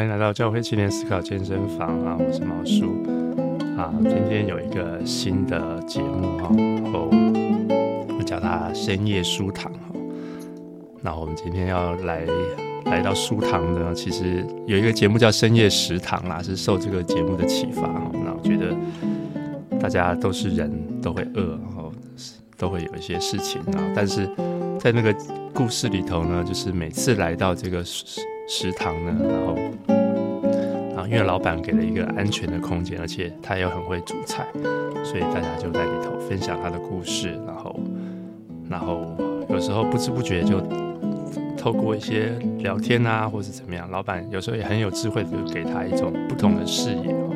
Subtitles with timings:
[0.00, 2.16] 欢迎来到教会青年思考健身房啊！
[2.18, 3.04] 我是毛叔
[3.76, 7.10] 啊，今天有一个新的节目哈，然后
[8.16, 9.94] 我叫它深夜书堂哈。
[11.02, 12.24] 那我们今天要来
[12.86, 18.10] 来到书堂呢，其实有一个节目叫深夜食堂啦，是受这个节目的启发哈。
[18.24, 18.74] 那我觉得
[19.78, 20.72] 大家都是人，
[21.02, 21.92] 都会饿，然后
[22.56, 24.26] 都会有一些事情啊，但是
[24.78, 25.14] 在那个
[25.52, 27.84] 故事里头呢，就是每次来到这个
[28.52, 29.54] 食堂呢，然后，
[30.90, 34.44] 然后因为老板给了一个安全的空间，而且他又很会煮菜，
[35.04, 37.80] 所以大家就在里头分享他的故事，然后，
[38.68, 39.16] 然后
[39.48, 40.60] 有时候不知不觉就
[41.56, 47.30] 透过一些聊天啊，或是怎么样，老板有时候也很有智慧，就给他一种不同的视野哦。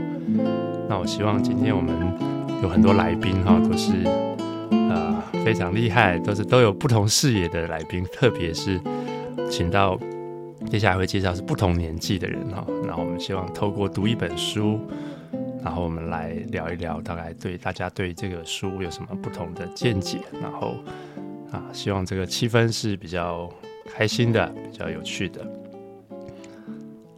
[0.89, 1.95] 那我希望今天我们
[2.61, 3.93] 有很多来宾哈，都是
[4.91, 8.81] 啊非常厉害，都是都有不同视野的来宾，特别是
[9.49, 9.97] 请到。
[10.71, 14.81] 接下来会介绍是不同年纪的人哈，然后我们希望透过读一本书，
[15.63, 20.75] 然后我们来聊一聊，大概对大家对这个书有什么不同的见解，然后
[21.53, 23.49] 啊，希望这个气氛是比较
[23.87, 25.47] 开心的，比较有趣的。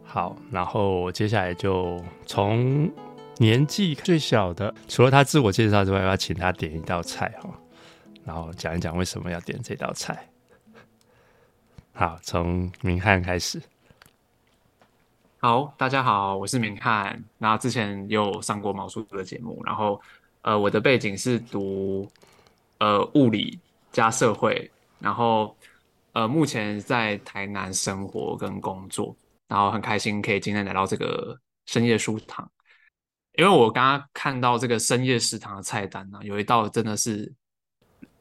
[0.03, 2.89] 好，然后接下来就从
[3.37, 7.49] 年纪最小的，除了他自我介绍之外，要请他点一道菜哈，
[8.23, 10.27] 然后讲一讲为什么要点这道菜。
[11.99, 13.59] 好，从明翰开始。
[15.39, 17.19] 好，大家好，我是明翰。
[17.39, 19.99] 那之前有上过毛叔的节目，然后
[20.43, 22.07] 呃，我的背景是读
[22.77, 23.59] 呃物理
[23.91, 25.57] 加社会，然后
[26.11, 32.47] 呃，目前在台南生活跟工作，然后很开心可以今天来到这个深夜书堂，
[33.39, 37.33] 因为我刚刚看到这个深夜食堂的菜单呢、啊，有一道真的是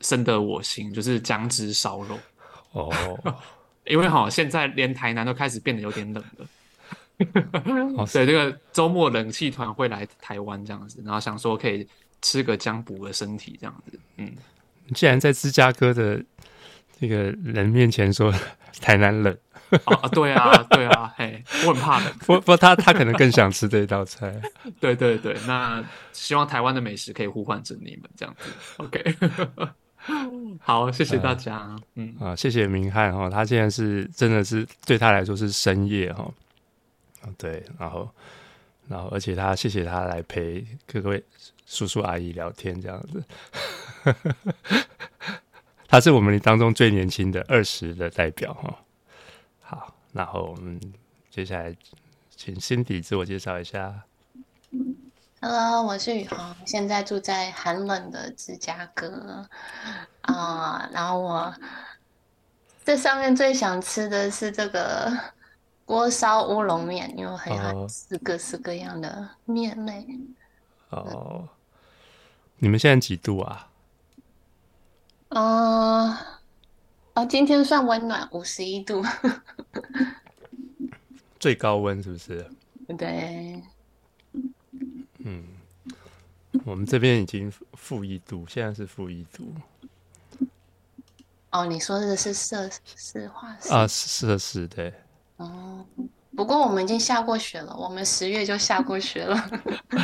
[0.01, 2.19] 深得我心，就是姜汁烧肉
[2.73, 2.91] 哦。
[3.87, 6.47] 因为哈，现在连台南都开始变得有点冷了。
[8.07, 11.89] 所以这个周末冷气团会来台湾这样子，然后想说可以
[12.21, 13.99] 吃个姜补个身体这样子。
[14.19, 14.31] 嗯，
[14.95, 16.23] 既然在芝加哥的
[17.01, 18.31] 这个人面前说
[18.83, 19.35] 台南冷，
[19.85, 22.13] 啊，对啊，对啊，嘿，我很怕冷。
[22.27, 24.39] 不不，他他可能更想吃这道菜。
[24.79, 28.51] 对对对，那希望台湾的美食可以呼唤着你们这样子。
[28.77, 29.17] OK。
[30.61, 31.57] 好，谢谢大家。
[31.57, 36.29] 呃、嗯啊，谢谢明翰哈，他现在是真的是对他来说是深夜哈。
[37.37, 38.09] 对，然后
[38.89, 41.23] 然后而且他谢谢他来陪各位
[41.67, 43.25] 叔叔阿姨聊天这样子。
[45.89, 48.79] 他是我们当中最年轻的二十的代表哈。
[49.61, 50.81] 好，然后我们
[51.31, 51.75] 接下来
[52.35, 54.06] 请 Cindy 自我介绍一下。
[55.39, 59.47] Hello，我是雨虹，现在住在寒冷的芝加哥
[60.23, 60.91] 啊、呃。
[60.93, 61.55] 然后我
[62.83, 65.13] 这上面最想吃的是这个
[65.85, 70.07] 锅烧乌龙面，因为我很喜欢吃各式各样的面类。
[70.89, 71.13] 哦、oh.
[71.13, 71.43] oh.，
[72.57, 73.69] 你们现在几度啊？
[75.29, 76.17] 嗯、uh,，
[77.13, 79.05] 哦，今天算温暖，五十一度。
[81.39, 82.51] 最高温是不是？
[82.97, 83.63] 对。
[85.29, 85.45] 嗯，
[86.65, 89.53] 我们这边已经负一度，现在是负一度。
[91.51, 93.87] 哦，你说的是摄氏化氏啊？
[93.89, 94.95] 摄氏对。
[95.39, 95.85] 哦，
[96.37, 99.37] 不过我们已经下过雪了，我们十月就下过雪了。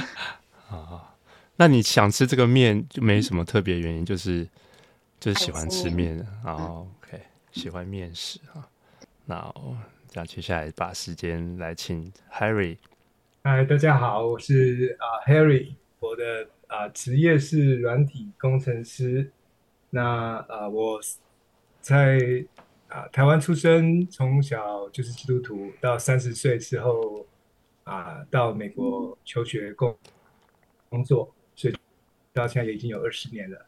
[0.69, 1.15] 啊，
[1.55, 4.49] 那你想吃这个面就没什么特别原因，就是
[5.21, 6.89] 就是喜欢吃面啊、哦。
[7.01, 7.23] OK，
[7.53, 8.67] 喜欢面食啊。
[9.27, 9.77] 那我
[10.09, 12.77] 这样接下来把时间来请 Harry。
[13.45, 19.33] 嗨，大家好，我是啊、Harry，我的啊职、业是软体工程师。
[19.91, 21.01] 那啊、我
[21.81, 22.21] 在
[22.87, 27.27] 啊、台湾出生，从小就是基督徒，到三十岁之后
[27.83, 29.99] 啊、到美国求学工
[30.89, 31.75] 工作，所以
[32.33, 33.67] 到现在也已经有二十年了。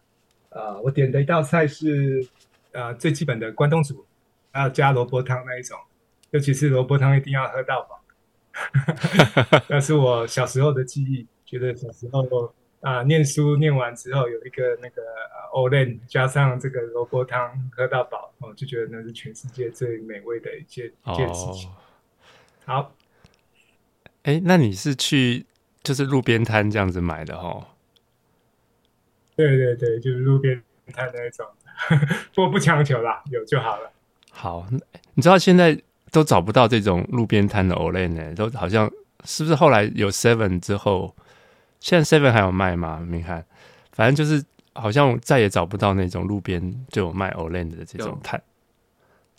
[0.50, 2.25] 啊、我点的一道菜是
[2.70, 4.06] 啊、最基本的关东煮，
[4.53, 5.77] 还要加萝卜汤那一种，
[6.31, 8.04] 尤其是萝卜汤一定要喝到饱。
[9.69, 21.69] 那是我小时候的记忆，觉得小时候啊，念书念完之后有一个那个啊，Olen 加上这个萝卜汤喝到饱，哦，就觉得那是全世界最美味的一件一件事情。
[22.65, 22.95] 好，
[24.23, 25.47] 哎，那你是去
[25.83, 27.67] 就是路边摊这样子买的哦？
[29.35, 30.62] 对对对，就是路边
[30.93, 31.47] 摊那种，
[32.35, 33.91] 不过不强求啦，有就好了。
[34.31, 34.67] 好，
[35.15, 35.83] 你知道现在。
[36.14, 38.88] 都找不到这种路边摊的 Olen 呢，都好像
[39.25, 41.12] 是不是后来有 Seven 之后，
[41.81, 43.00] 现在 Seven 还有卖吗？
[43.00, 43.44] 明翰，
[43.90, 44.44] 反正就是
[44.75, 48.40] 好像再也找不到那种路边就有卖 Olen 的这种摊。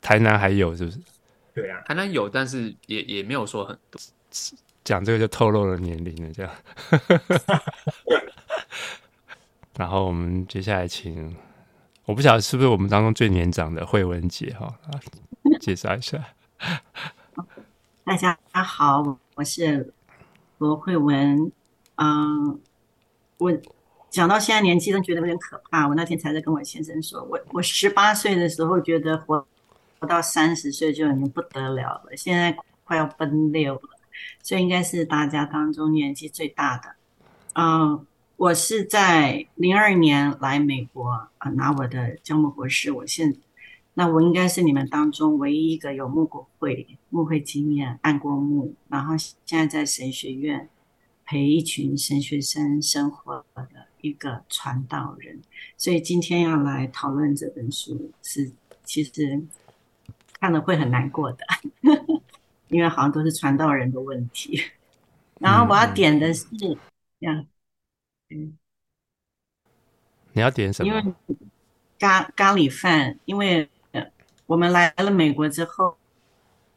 [0.01, 1.00] 台南还有是不是？
[1.54, 4.01] 对啊，台南有，但是也也没有说很多。
[4.83, 6.51] 讲这个就透露了年龄了，这样。
[9.78, 11.33] 然后我们接下来请，
[12.04, 14.75] 我不晓得是不是我们当中最年长的惠文姐哈，
[15.62, 16.21] 介绍一下。
[18.04, 19.94] 大家好，我是
[20.58, 21.52] 罗慧文。
[21.96, 22.60] 嗯，
[23.38, 23.52] 我
[24.10, 25.88] 讲到现在年纪都觉得有点可怕。
[25.88, 29.46] 我那天才在跟我先生说，我我十八岁的时候觉得活
[30.00, 33.82] 活到三十岁就已经不得了了，现在快要奔六了。
[34.42, 36.96] 所以应该是大家当中年纪最大的。
[37.54, 38.06] 嗯，
[38.38, 42.92] 我是在零二年来美国啊，拿我的教牧博士。
[42.92, 43.36] 我现
[43.95, 50.69] 那我应该是你们当中唯一一个有牧过会、牧会经验、按过牧，然后现在在神学院
[51.25, 55.42] 陪一群神学生生活的一个传道人。
[55.75, 58.51] 所以今天要来讨论这本书，是
[58.83, 59.42] 其实
[60.39, 61.45] 看了会很难过的。
[62.68, 64.59] 因为好像都是传道人的问题，
[65.39, 66.75] 然后我要点的是这
[67.19, 67.45] 样，
[68.30, 68.57] 嗯，
[70.33, 70.89] 你要点什么？
[70.89, 71.13] 因为
[72.00, 73.69] 咖咖喱饭，因为
[74.45, 75.97] 我们来了美国之后，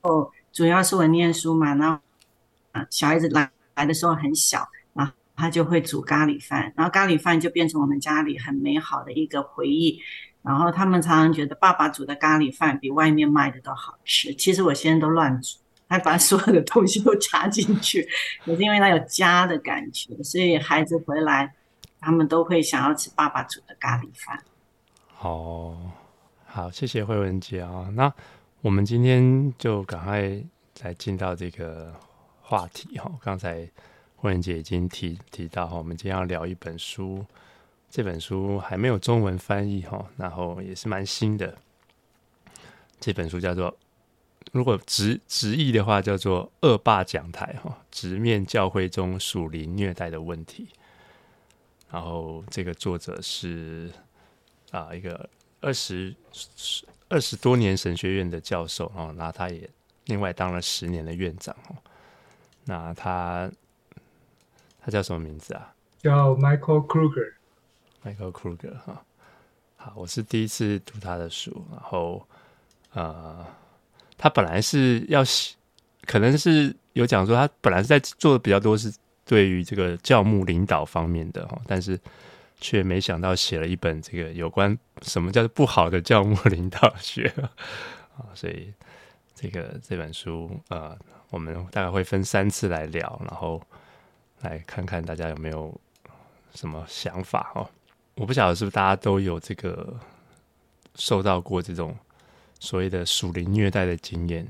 [0.03, 2.01] 哦，主要是我念书嘛，然后，
[2.91, 10.01] 小孩子来来的时候很小，然后他就会煮咖喱饭，然后咖喱饭就变成我们家里很美好的一个回忆。
[10.43, 15.59] 然后他们常常觉得爸爸煮的咖喱饭比外面卖的都好吃，其实我现在都乱煮。
[15.91, 18.07] 还把所有的东西都加进去，
[18.45, 21.55] 也是因为他有家的感觉，所以孩子回来，
[21.99, 24.39] 他们都会想要吃爸爸煮的咖喱饭。
[25.23, 25.79] 哦，
[26.51, 27.91] 好，谢谢惠文姐啊。
[27.93, 28.11] 那
[28.63, 30.43] 我们今天就赶快
[30.83, 31.95] 来进到这个
[32.41, 33.13] 话题哈。
[33.21, 33.57] 刚才
[34.17, 37.23] 惠文姐已经提提到哈，我们今天要聊一本书，
[37.91, 41.55] 这本书还没有中文翻译哈，然后也是蛮新的。
[42.99, 43.77] 这本书叫做。
[44.51, 50.67] 如果直直译的话，叫做“恶霸讲台”哈，直面教会中属灵虐待的问题。
[51.91, 53.93] 然后这个作者是
[54.71, 55.29] 啊一个
[55.61, 56.15] 二十
[57.09, 59.69] 二十多年神学院的教授哦，那他也
[60.07, 61.77] 另外当了十年的院长哦。
[62.65, 63.51] 那他
[64.81, 65.75] 他叫什么名字啊？
[66.03, 67.33] 叫 Michael Kruger。
[68.05, 69.05] Michael Kruger 哈，
[69.77, 72.27] 好，我是第一次读他的书，然后
[72.93, 73.47] 呃。
[74.21, 75.55] 他本来是要写，
[76.05, 78.93] 可能是有讲说他本来是在做的比较多是
[79.25, 81.97] 对于这个教牧领导方面的哈，但是
[82.61, 87.33] 却没想到写了一本这个有关什么叫做不好的教牧领导学
[88.17, 88.73] 啊，所以
[89.35, 90.97] 这个这本书呃，
[91.31, 93.63] 我们大概会分三次来聊，然后
[94.41, 95.79] 来看看大家有没有
[96.55, 97.69] 什么想法哦。
[98.15, 99.97] 我不晓得是不是大家都有这个
[100.95, 101.97] 受到过这种。
[102.61, 104.45] 所谓的属灵虐待的经验，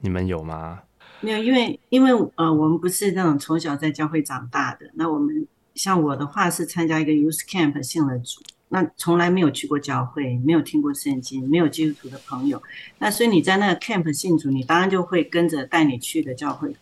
[0.00, 0.82] 你们有吗？
[1.20, 4.90] 没有，因为因为呃，我们不是那种从小在教会长大的。
[4.94, 5.46] 那我们
[5.82, 12.62] 像我的话是参加一个 Youth Camp 信了主，那从来没有去过教会，没有听过圣经，没有基督徒的朋友。
[12.98, 16.76] 那所以你在那个 Camp 信主，你当然就会跟着带你去的教会。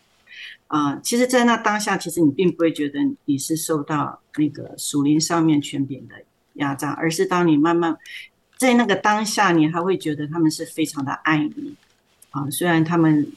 [0.66, 6.16] 啊、其实，在那当下，其实你并不会觉得你是受到那个属灵上面权柄的
[6.54, 7.96] 压榨，而是当你慢慢。
[8.56, 11.74] 在那个当下，你还会觉得他们是非常的爱你
[12.30, 12.50] 啊。
[12.50, 13.30] 虽然他们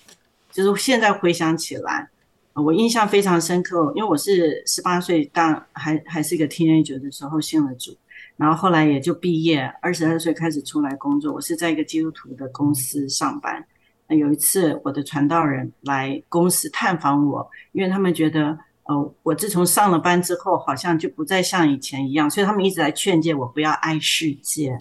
[0.51, 2.09] 就是现在回想起来，
[2.53, 7.95] 我印象非常深刻，因为我是十八岁当还还是一个 teenager 的时候信了主，
[8.35, 11.33] 然后后来也就毕业，二十二岁开始出来工作。
[11.33, 13.65] 我是在一个基督徒的公司上班。
[14.09, 24.77] 有一次，我的传道人来公司探访我，因为他们觉得，呃，我自从上了班之后，好像就不再像以前一样，所以他们一直在劝诫我不要爱世界。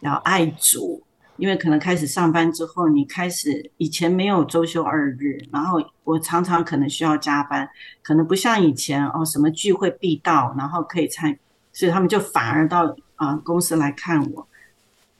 [0.00, 1.02] 要爱主，
[1.38, 7.66] 因为可能开始上班之后，你开始以前没有周休二日，然后我常常可能需要加班，
[8.02, 11.38] 可能不像以前哦，什么聚会必到，然后可以参，
[11.72, 14.46] 所以他们就反而到啊、公司来看我，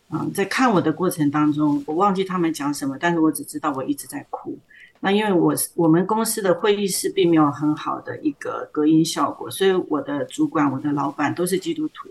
[0.08, 4.58] 啊、在看我的过程当中，我忘记他们讲什么，但是我只知道我一直在哭。
[4.98, 12.08] 那因为我我们公司的会议室并没有很好的一个隔音效果，所以我的主管、我的老板都是基督徒，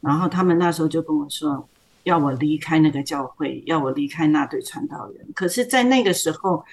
[0.00, 1.68] 然后他们那时候就跟我说。
[2.04, 5.28] 要我离开那个教会，要我离开那对传道人。
[5.34, 6.64] 可是，在那个时候，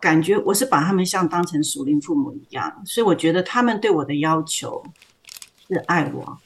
[0.00, 4.82] 感觉我是把他们像当成属灵父母一样，所以我觉得他们对我的要求
[5.68, 6.38] 是爱我。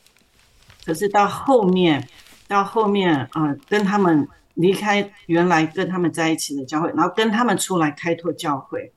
[0.85, 2.09] 可是到后面，
[2.49, 8.93] 到后面啊、呃，跟他们离开原来跟他们在一起的教会，然后跟他们出来开拓教会，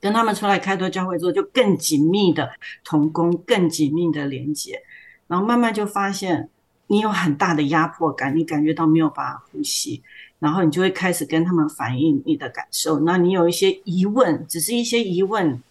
[0.00, 2.50] 跟他们出来开拓教会之后，就更紧密的
[2.84, 4.82] 同工，更紧密的连接，
[5.28, 6.48] 然后慢慢就发现。
[6.90, 10.02] 你有很大的压迫感，你感觉到没有办法呼吸，
[10.40, 12.98] 然后你就会开始跟他们反映你的感受。
[12.98, 15.62] 那你有一些疑问，只是一些疑问，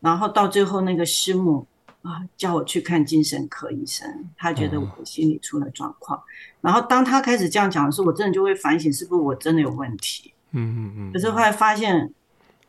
[0.00, 1.66] 然后到最后那个师母
[2.00, 6.18] 啊，叫我去看精神科医生，他觉得我心里出了状况。
[6.18, 6.24] 嗯、
[6.62, 10.32] 然后当他开始这样讲的时候，我真的就会反省，是不是我真的有问题？
[10.52, 11.12] 嗯嗯嗯。
[11.12, 12.10] 可是后来发现，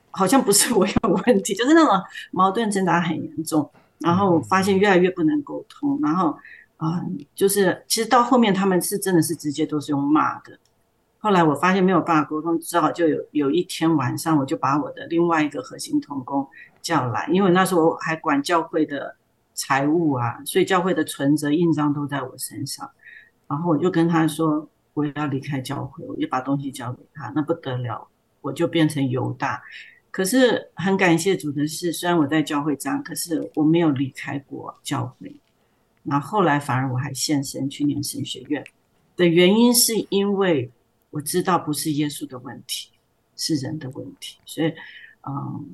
[0.09, 1.97] 好像不是我有问题，就是那种
[2.31, 3.71] 矛盾挣扎很严重。
[4.00, 6.35] 然后发现越来越不能沟通，然后
[6.81, 10.57] 啊、就是其实到后面他们是真的是直接都是用骂的。
[11.19, 16.47] 后来我发现没有办法沟通，只好就有有一天晚上，我就把我的另外一个核心同工
[16.81, 19.15] 叫来，因为那时候我还管教会的
[19.53, 22.89] 财务啊，所以教会的存折印章都在我身上。
[23.47, 28.07] 然后我就跟他说我要离开教会，我就把东西交给他，那不得了，
[28.41, 29.61] 我就变成犹大。
[30.09, 35.35] 可是很感谢主的是，虽然我在教会这样，可是我没有离开过教会。
[36.03, 38.63] 然后后来反而我还献身去念神学院
[39.15, 40.70] 的原因，是因为
[41.10, 42.89] 我知道不是耶稣的问题，
[43.36, 44.38] 是人的问题。
[44.46, 44.74] 所以，
[45.27, 45.70] 嗯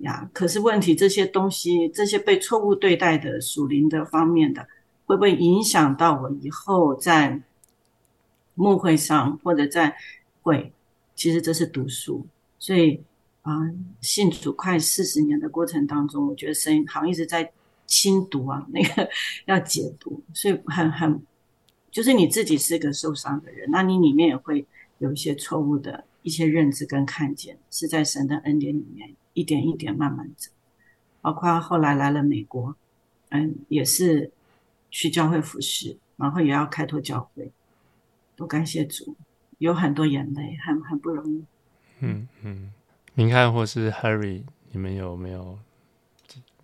[0.00, 4.66] 呀，可是问题这些东西，这些被错误对待的属灵的方面的，
[5.06, 7.40] 会不会影响到我以后在
[8.54, 9.96] 牧会上或者在
[10.42, 10.72] 会？
[11.14, 12.26] 其实这是读书，
[12.58, 13.02] 所以。
[13.42, 13.54] 啊，
[14.02, 17.50] 信主快四十年的过程当中，我觉得神好像一直在
[17.88, 19.10] 轻读啊，那个
[19.46, 21.20] 要解读，所以很很，
[21.90, 24.64] 就是你自己是个受伤的人，那你里面也会
[24.98, 30.52] 有一些错误的一些认知跟看见，是在神的恩典里面一点一点慢慢走，
[31.22, 32.76] 包括后来来了美国，
[33.30, 34.30] 嗯，也是
[34.90, 37.50] 去教会服侍，然后也要开拓教会，
[38.36, 39.16] 都感谢主，
[39.58, 41.44] 有很多眼泪，很很不容易，
[42.00, 42.72] 嗯嗯。
[43.14, 45.58] 明翰或是 Harry，你们有没有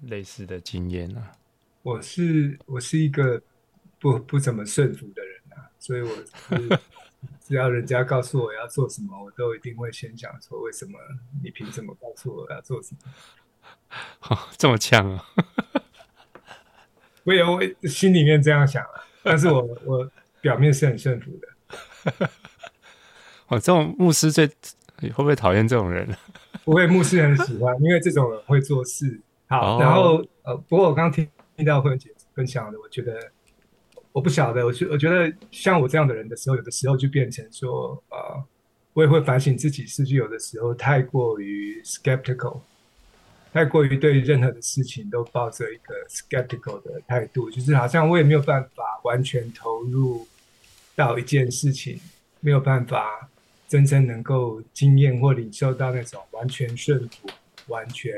[0.08, 1.22] 类似的经验呢？
[1.82, 3.42] 我是我是一个
[4.00, 6.80] 不不怎么顺服的人啊，所以我是
[7.46, 10.98] 只要人家告诉我要做什么，我都一定会先想说，为什么
[11.42, 13.12] 你凭什么告诉我要做什么？
[14.30, 15.24] 哦，这么呛啊！
[17.24, 22.28] 我也我心里面这样想啊，但是我我表面是很顺服的。
[23.48, 26.08] 哦，这种牧师最会不会讨厌这种人？
[26.64, 29.20] 不会，牧师很喜欢，因为这种人会做事。
[29.60, 33.18] 好，然后呃，不过我刚刚听听到慧文姐分享的，我觉得
[34.12, 38.44] 我不晓得，我觉我觉得像我这样的人的时候，有的时候就变成说，呃，
[38.92, 42.60] 我也会反省自己是不是有的时候太过于 skeptical，
[43.52, 50.26] 太过于对任何的事情都抱着一个 skeptical 的态度，就是好像我也没有办法完全投入
[50.96, 52.00] 到一件事情，
[52.40, 53.28] 没有办法。
[53.66, 57.28] 真正能够经验或领受到那种完全顺服、
[57.66, 58.14] 完全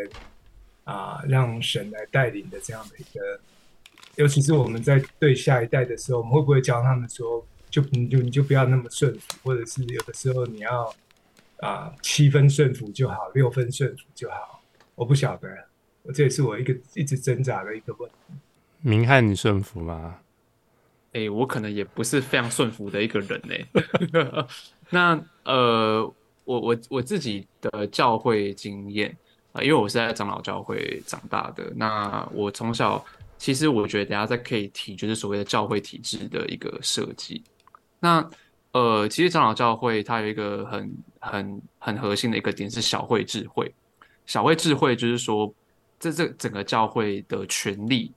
[0.86, 3.38] 啊、呃、让神来带领的这样的一个，
[4.14, 10.84] 尤其是我们在对下一代的时候，我们会不会教他们说，就你就你就不要那么顺服，或者是有的时候你要
[11.58, 14.62] 啊、呃、七分顺服就好，六分顺服就好？
[14.94, 15.48] 我不晓得，
[16.02, 18.34] 我这也是我一个一直挣扎的一个问题。
[18.80, 20.20] 明翰，你顺服吗？
[21.12, 24.46] 哎、欸，我可能也不是非常顺服的一个人呢。
[24.90, 26.02] 那呃，
[26.44, 29.16] 我我我自己的教会经验
[29.62, 31.72] 因为我是在长老教会长大的。
[31.74, 33.04] 那我从小，
[33.38, 37.42] 其实我觉得等下再可以提，就是所谓的教会体制的一个设计。
[37.98, 38.28] 那
[38.72, 43.72] 呃，其实长老教会它有一个很很很核心的一个点是小会智慧。
[44.26, 45.52] 小会智慧就是说，
[45.98, 48.12] 这这整个教会的权力，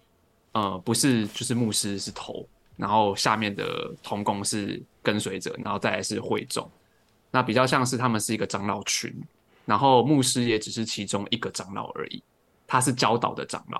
[0.53, 2.47] 呃，不是就是牧师是头。
[2.75, 6.71] 然后下面的同工是跟随者，然后再来是会众，
[7.29, 9.13] 那比较像是他们是一个长老群，
[9.69, 12.23] 然后牧师也只是其中一个长老而已，
[12.65, 13.79] 他是教导的长老，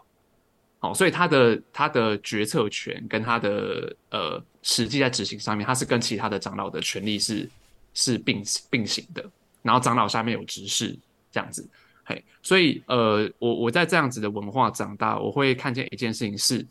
[0.78, 7.50] 好，所以他的他的决策权跟他的呃实际在执行上面，他是跟其他的长老的权力是
[7.94, 9.26] 是并并行的，
[9.64, 10.96] 然后长老下面有执事
[11.32, 11.68] 这样子，
[12.06, 16.66] 嘿，所以呃我我在这样子的文化长大，我会看见一件事情是，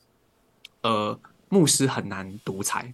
[0.82, 1.18] 呃。
[1.50, 2.92] 牧师很难独裁，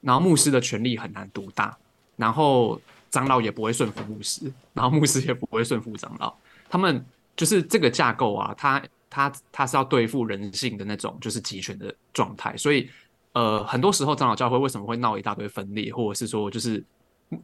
[0.00, 1.76] 然后牧师的权力很难独大，
[2.14, 2.80] 然后
[3.14, 6.34] 长老也不会顺服牧师，然后牧师也不会顺服长老。
[6.68, 7.04] 他们
[7.36, 12.56] 就是这个架构啊，他他他是要对付人性的那种就是集权的状态。
[12.56, 12.90] 所以
[13.30, 16.82] 呃，很多时候长老教会为什么会闹一大堆分裂，或者是说就是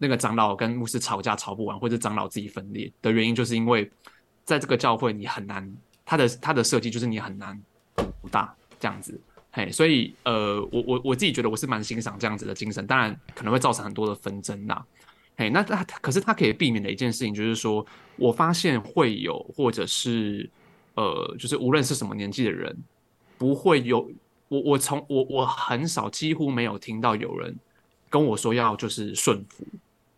[0.00, 3.88] 那个长老跟牧师吵架吵不完，或者长老自己分裂的原因，就是因为
[4.44, 5.72] 在这个教会你很难，
[6.04, 7.56] 他的他的设计就是你很难
[8.20, 9.16] 不大这样子。
[9.52, 14.80] 嘿，所以呃，我我我自己觉得我是蛮欣赏这样子的精神，当然可能会造成很多的纷争呐。
[15.40, 17.84] 嘿，那他可是他可以避免的一件事情就是说，
[18.16, 20.46] 我发现会有或者是
[20.96, 22.76] 呃，就是无论是什么年纪的人，
[23.38, 24.06] 不会有
[24.48, 27.56] 我我从我我很少几乎没有听到有人
[28.10, 29.64] 跟我说要就是顺服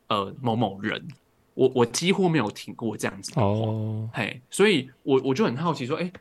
[0.09, 1.01] 呃某某人，
[1.55, 6.13] 我我几乎没有听过这样子哦，嘿，所以我我就很好奇说，哎，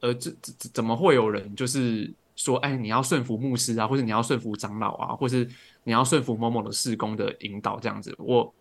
[0.00, 5.46] 呃，这这怎么会有人就是说，哎，你要顺服牧师啊，或者你要顺服长老啊，或是
[5.84, 8.54] 你要顺服某某的事工的引导这样子，我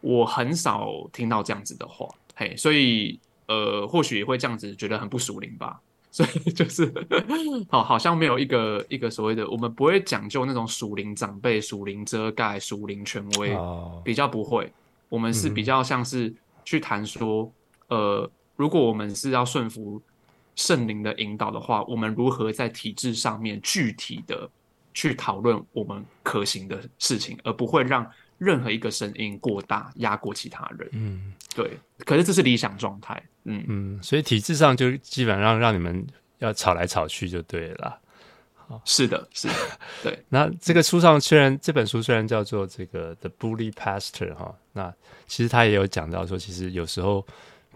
[0.00, 3.18] 我很少听到这样子的话，嘿，所以
[3.48, 5.80] 呃，或许也会这样子觉得很不属灵吧。
[6.12, 6.90] 所以就是，
[7.68, 13.54] 好，好像没有一个一个所谓的，我们不会讲究那种属灵长辈、属灵遮盖、属灵权威，
[14.02, 14.72] 比较不会。
[15.10, 16.32] 我们是比较像是
[16.64, 17.52] 去谈说，
[17.88, 20.00] 呃，如果我们是要顺服
[20.56, 24.48] 圣灵的引导的话，我们如何在体制上面具体的
[24.92, 30.88] 去讨论我们可行的事情，而不会让任何一个声音过大压过其他人。
[30.92, 31.78] 嗯，对。
[32.04, 33.22] 可是这是理想状态。
[33.44, 36.04] 嗯嗯，所以体制上就基本上让你们
[36.38, 38.00] 要吵来吵去就对了。
[38.54, 39.54] 好，是的，是的，
[40.02, 40.24] 对。
[40.28, 44.92] 那这个书上虽然这本书虽然叫做这个 The Bully Pastor 哈，那
[45.28, 47.24] 其实他也有讲到说，其实有时候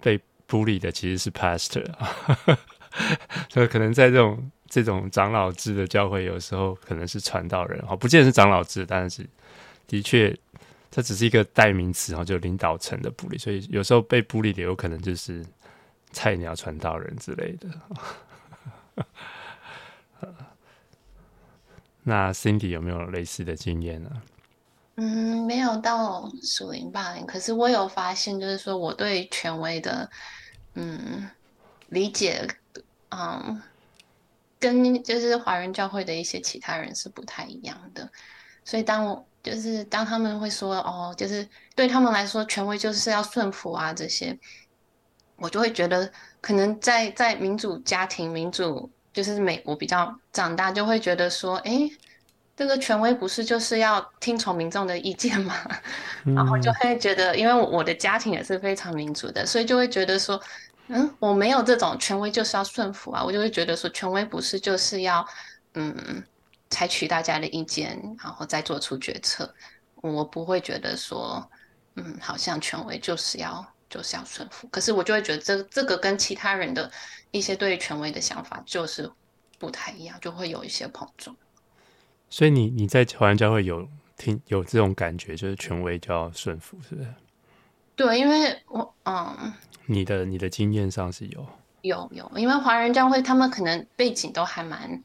[0.03, 0.21] 被
[0.51, 2.59] bully 的其实是 pastor 啊，
[3.49, 9.25] 所以可能在这种这种长老制的教会，有时候可能是传道人哈，不见得是长老制，但是
[9.87, 10.37] 的确。
[10.93, 15.47] 这只是一个代名词哈，就领导层的 bully，所以有时候被 bully 的有可能就是
[16.11, 17.69] 菜鸟传道人之类的。
[22.03, 24.11] 那 Cindy 有没有类似的经验呢？
[25.01, 30.09] 嗯，没有到属灵霸凌，可是我有发现，就是说我对权威的
[30.75, 31.27] 嗯
[31.89, 32.47] 理解，
[33.09, 33.61] 嗯，
[34.59, 38.09] 跟就是华人教会的一些其他人是不太一样的，
[38.65, 39.27] 所以当我。
[39.43, 44.39] 就是当他们会说哦，就是对他们来说，权威就是要顺服啊，这些，
[45.37, 51.89] 我就会觉得可能在在民主家庭、民主就是美国比较长大，就会觉得说，哎，
[52.61, 55.57] 这个权威不是就是要听从民众的意见吗？
[56.27, 60.39] 嗯、然后就会觉得，因为我的家庭也是非常民主的，所以就会觉得说，
[60.89, 65.27] 嗯，我没有这种权威就是要顺服啊，我就会觉得说，权威不是就是要
[65.73, 66.23] 嗯。
[66.73, 69.53] 采取大家的意见，然后再做出决策。
[70.03, 71.45] 我不会觉得说，
[71.97, 74.69] 嗯，好像权威就是要就是要顺服。
[74.69, 76.89] 可是我就会觉得这这个跟其他人的
[77.33, 79.11] 一些对权威的想法就是
[79.59, 81.37] 不太一样，就会有一些碰撞。
[82.31, 87.15] 所以你你在华人教会有听有这种感觉，就是权威就要顺服，是不是？
[87.95, 89.53] 对，因为我嗯，
[89.85, 91.47] 你的你的经验上是有
[91.83, 95.03] 有有，因为华人教会他们可能背景都还蛮。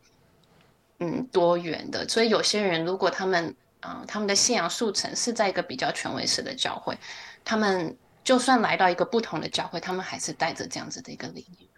[0.99, 6.97] 嗯，多元的，所以有些人如果他们啊、呃，他们的信仰速成是在一个比较权威式的教会，
[7.43, 11.69] 他们就算来到一个不同的教会，他们还是带着这样子的一个理念。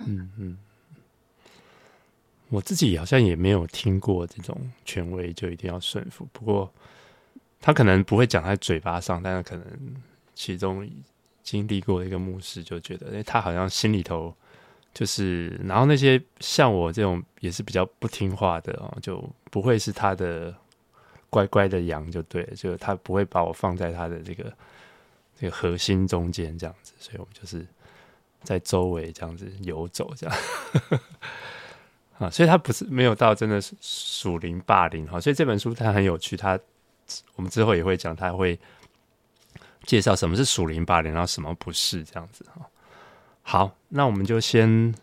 [0.00, 0.58] 嗯嗯，
[2.48, 6.72] 我自己好像也没有听过这种权威就一定要顺服，不过
[7.60, 9.66] 他可能不会讲在嘴巴上，但是可能
[10.34, 10.88] 其中
[11.42, 14.34] 经历过一个牧师就觉得，哎，他好像心里头。
[14.94, 20.54] 就是，然后那些像我这种也是比较不听话的哦，就不会是他的
[21.28, 24.50] 乖乖的羊，就对了，就他不会把我放在他的这个
[25.38, 27.66] 这个核心中间这样子，所以我们就是
[28.42, 30.36] 在周围这样子游走这样，
[32.18, 36.58] 啊，所以他不是没有到真的是属灵霸凌哈，所以这本书它很有趣，它
[37.34, 38.58] 我们之后也会讲，它会
[39.82, 42.66] 介绍什么是属灵霸凌，然后什么不是这样子哈。
[43.42, 44.94] 好，那我们就先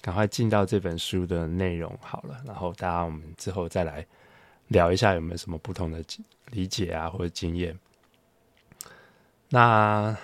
[0.00, 4.04] 赶快进到这本书的内容好了，然后大家我们之后再来
[4.66, 6.02] 聊一下有没有什么不同的
[6.50, 7.78] 理解啊或者经验。
[9.50, 10.16] 那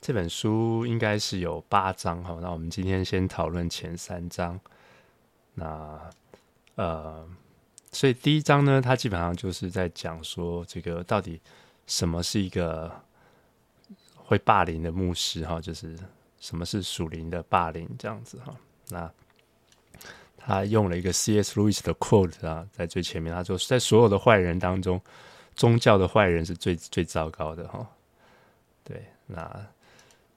[0.00, 4.58] 这本书应该是有八章哈，那我们今天先讨论前三章。
[5.54, 6.10] 那
[6.74, 7.26] 呃，
[7.90, 11.40] 所以第一章呢，它基本上就是在讲说这个到底
[11.86, 12.90] 什么是一个
[14.14, 15.96] 会霸凌的牧师哈，就是。
[16.42, 17.88] 什么是属灵的霸凌？
[17.96, 18.52] 这样子哈，
[18.88, 19.08] 那
[20.36, 21.54] 他用了一个 C.S.
[21.60, 25.00] Lewis 的 quote 啊，在最前面，他说，在所有的坏人当中，
[25.54, 27.88] 宗教的坏人是最最糟糕的哈。
[28.82, 29.64] 对，那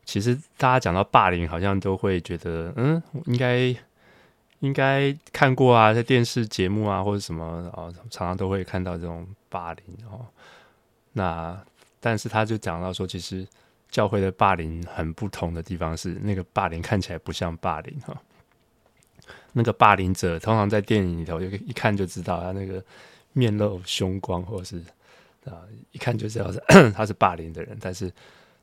[0.03, 3.75] 其实大家讲到霸凌，好像都会觉得，嗯，应该
[4.65, 10.25] 应该看过啊，在电视节目啊或者什么啊，常常都会看到这种霸凌哦。
[11.13, 11.57] 那
[11.99, 13.47] 但是他就讲到说，其实。
[13.91, 18.19] 教会的霸凌很不同的地方是，那个霸凌看起来不像霸凌哈。
[19.53, 22.83] 那个霸凌者通常在电影里头，就一看就知道他那个
[23.31, 24.83] 面露凶光，或者是
[25.45, 26.59] 啊，一看就知道是
[26.91, 27.77] 他是霸凌的人。
[27.79, 28.11] 但是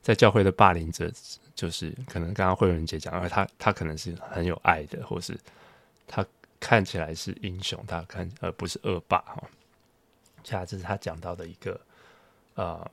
[0.03, 1.11] 在教会的霸凌者，
[1.55, 5.35] 就是可能刚刚慧文姐讲，而他他可能是很有爱的，或是
[6.07, 6.25] 他
[6.61, 9.43] 看起来是英雄，他看而不是恶霸哈。
[10.43, 11.81] 接下这是他讲到的一个
[12.55, 12.91] 呃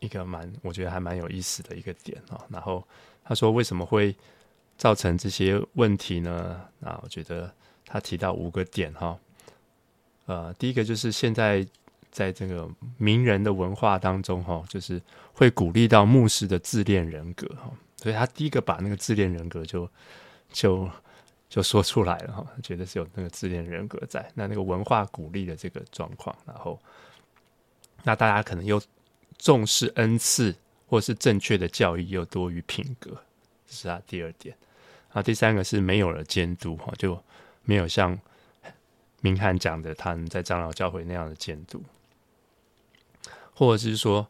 [0.00, 2.40] 一个蛮我觉得还蛮有意思的一个点哦。
[2.48, 2.86] 然后
[3.24, 4.14] 他说为什么会
[4.76, 6.60] 造成这些问题呢？
[6.78, 7.52] 那我觉得
[7.86, 9.18] 他提到五个点哈。
[10.26, 11.66] 呃，第一个就是现在
[12.10, 15.00] 在这个名人的文化当中哈，就是
[15.32, 19.88] 会鼓励到牧师的自恋人格哈，所以他第一个把那个自恋人格就
[20.52, 20.90] 就。
[21.48, 26.78] 就说出来了哈，觉得是有那个自恋人格在，那那个文化鼓励的这个状况，然后
[28.02, 28.78] 那大家可能又
[29.38, 30.54] 重视恩赐
[30.86, 33.12] 或是正确的教育，又多于品格，
[33.66, 34.54] 这是他第二点。
[35.08, 37.18] 然后第三个是没有了监督哈，就
[37.62, 38.18] 没有像
[39.22, 41.82] 明翰讲的他们在长老教会那样的监督，
[43.54, 44.28] 或者是说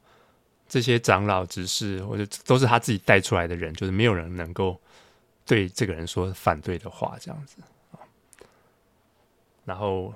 [0.69, 4.81] 这些长老执事或者都是他自己带出来的人，就是没有人能够。
[5.49, 7.57] 对这个人说反对的话，这样子。
[9.65, 10.15] 然后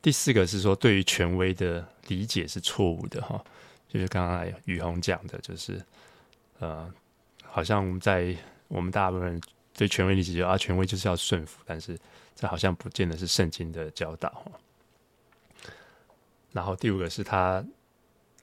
[0.00, 3.44] 第四个是说，对于权威的理解是错误的哈，
[3.88, 5.84] 就是刚才宇宏讲的，就是
[6.60, 6.88] 呃，
[7.44, 8.36] 好像在
[8.68, 9.42] 我们大部分人
[9.74, 11.98] 对权威理解就啊，权威就是要顺服，但是
[12.36, 14.52] 这好像不见得是圣经的教导哈。
[16.52, 17.64] 然后第五个是他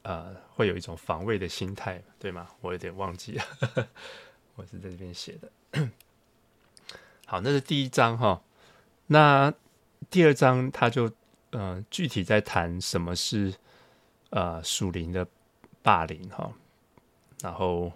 [0.01, 2.49] 呃，会有一种防卫的心态，对吗？
[2.59, 3.43] 我有点忘记了，
[4.55, 5.89] 我是在这边写的。
[7.27, 8.39] 好，那是第一章哈。
[9.07, 9.51] 那
[10.11, 11.11] 第二章他就
[11.49, 13.51] 呃具体在谈什么是
[14.29, 15.27] 呃属灵的
[15.81, 16.51] 霸凌哈。
[17.41, 17.91] 然后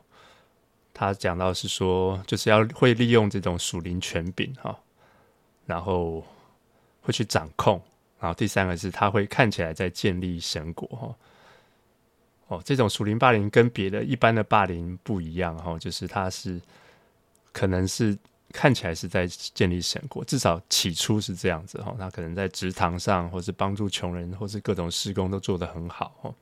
[0.95, 4.77] 他讲到是说，就是要会利用这种属灵权柄哈，
[5.67, 6.25] 然后
[7.01, 7.79] 会去掌控。
[8.19, 11.15] 然后第三个是他会看起来在建立神国哈。
[12.47, 16.59] 哦，这种属灵霸凌跟别的一般的霸凌不一样哈，就是他是
[17.51, 18.17] 可能是。
[18.51, 21.95] 看起来是在建立神国，至少起初是这样子哈。
[21.97, 26.33] 他可能在职堂上，或是帮助穷人，或是各种事工都做得很好。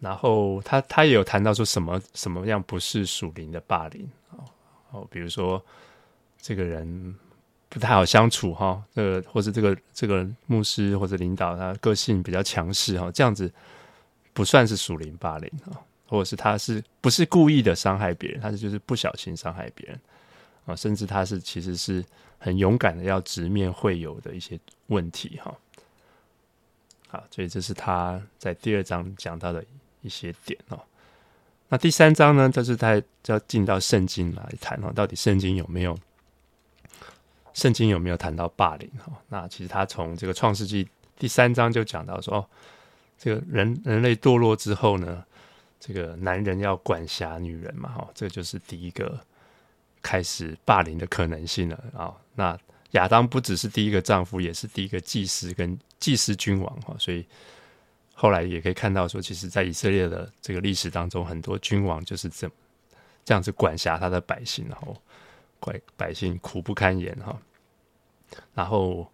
[0.00, 4.08] 然后他他也有谈到说什么什么样不是属灵的霸凌
[4.90, 5.62] 哦，比如说
[6.40, 7.14] 这个人
[7.68, 13.52] 不太好相处哈，这个或是这个这个牧师或者领导他个性比较强势哈，这样子
[14.32, 15.76] 不算是属灵霸凌啊，
[16.08, 20.00] 或者是他是不是故意的伤害别人，他是就是不小心伤害别人。
[20.66, 22.04] 啊，甚至他是其实是
[22.38, 25.56] 很勇敢的，要直面会有的一些问题哈。
[27.08, 29.64] 好，所以这是他在第二章讲到的
[30.00, 30.80] 一些点哦。
[31.68, 35.98] 那第三章呢，就是他要进到圣经来谈哦，到底圣经有没有
[37.52, 39.12] 圣经有没有谈到霸凌哈？
[39.28, 42.46] 那其实他从这个创世纪第三章就讲到说，哦，
[43.18, 45.24] 这个人人类堕落之后呢，
[45.80, 49.18] 这个男人要管辖女人嘛，哈，这就是第一个。
[50.02, 52.58] 开始霸凌的可能性了啊、那
[52.92, 57.24] 亚当不只是第一个丈夫，也是第一个祭司跟祭司君王哈，所以
[58.14, 62.50] 后来也可以看到说，其实，在以色列的这个历史当中，很多君王就是这
[63.24, 64.96] 这样子管辖他的百姓，然后
[65.60, 67.38] 怪百姓苦不堪言哈。
[68.54, 69.06] 然后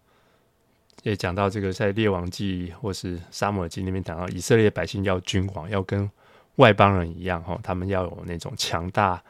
[1.03, 6.09] 也讲到这个，在列王记或是撒母耳记那边讲到，以色列百姓要君王，要跟
[6.55, 9.21] 外邦人一样哈，他们要有那种强大。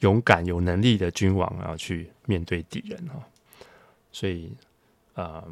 [0.00, 3.14] 勇敢有能力的君王，要去面对敌人哈，
[4.12, 4.52] 所以
[5.14, 5.42] 啊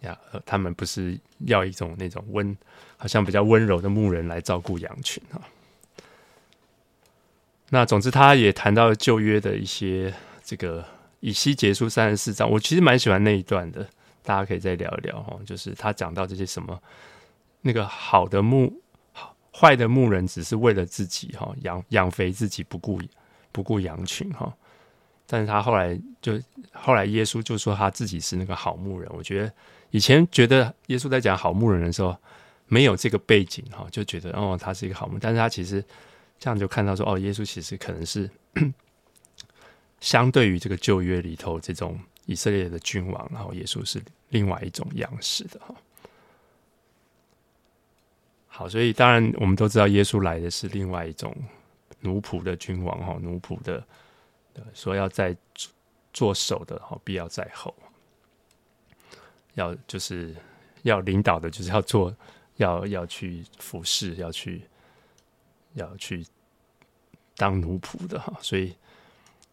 [0.00, 2.56] 呀，他们不是要一种那种温，
[2.96, 5.40] 好像比较温柔的牧人来照顾羊群哈。
[7.70, 10.12] 那总之，他也谈到旧约的一些
[10.44, 10.84] 这个
[11.20, 13.88] 以西结束三十四章，我其实蛮喜欢那一段的，
[14.22, 15.38] 大家可以再聊一聊哈。
[15.46, 16.78] 就是他讲到这些什么
[17.62, 18.82] 那个好的牧。
[19.58, 23.00] 坏的牧人只是为了自己哈，养养肥自己，不顾
[23.50, 24.54] 不顾羊群哈。
[25.26, 26.40] 但是他后来就
[26.72, 29.10] 后来耶稣就说他自己是那个好牧人。
[29.12, 29.52] 我觉得
[29.90, 32.16] 以前觉得耶稣在讲好牧人的时候
[32.66, 35.20] 没有这个背景哈，就觉得哦他是一个好牧人。
[35.20, 35.84] 但是他其实
[36.38, 38.30] 这样就看到说哦，耶稣其实可能是
[40.00, 45.74] 相对于这个旧约里头这种以色列的君王，然后耶稣是另外一种样式的哈。
[48.58, 51.32] 好，所以当然我们都知道，耶稣来的是另外一种
[52.00, 53.80] 奴仆的君王哈，奴仆的
[54.74, 55.36] 说要在
[56.12, 57.72] 做首的哈，必要在后，
[59.54, 60.34] 要就是
[60.82, 62.12] 要领导的，就是要做，
[62.56, 64.62] 要要去服侍，要去
[65.74, 66.26] 要去
[67.36, 68.74] 当奴仆的哈，所以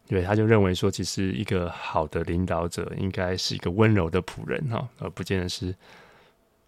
[0.08, 5.76] 对他就认为说，其实一个好的领导者应该是一个温柔的仆人哈，而不见得是。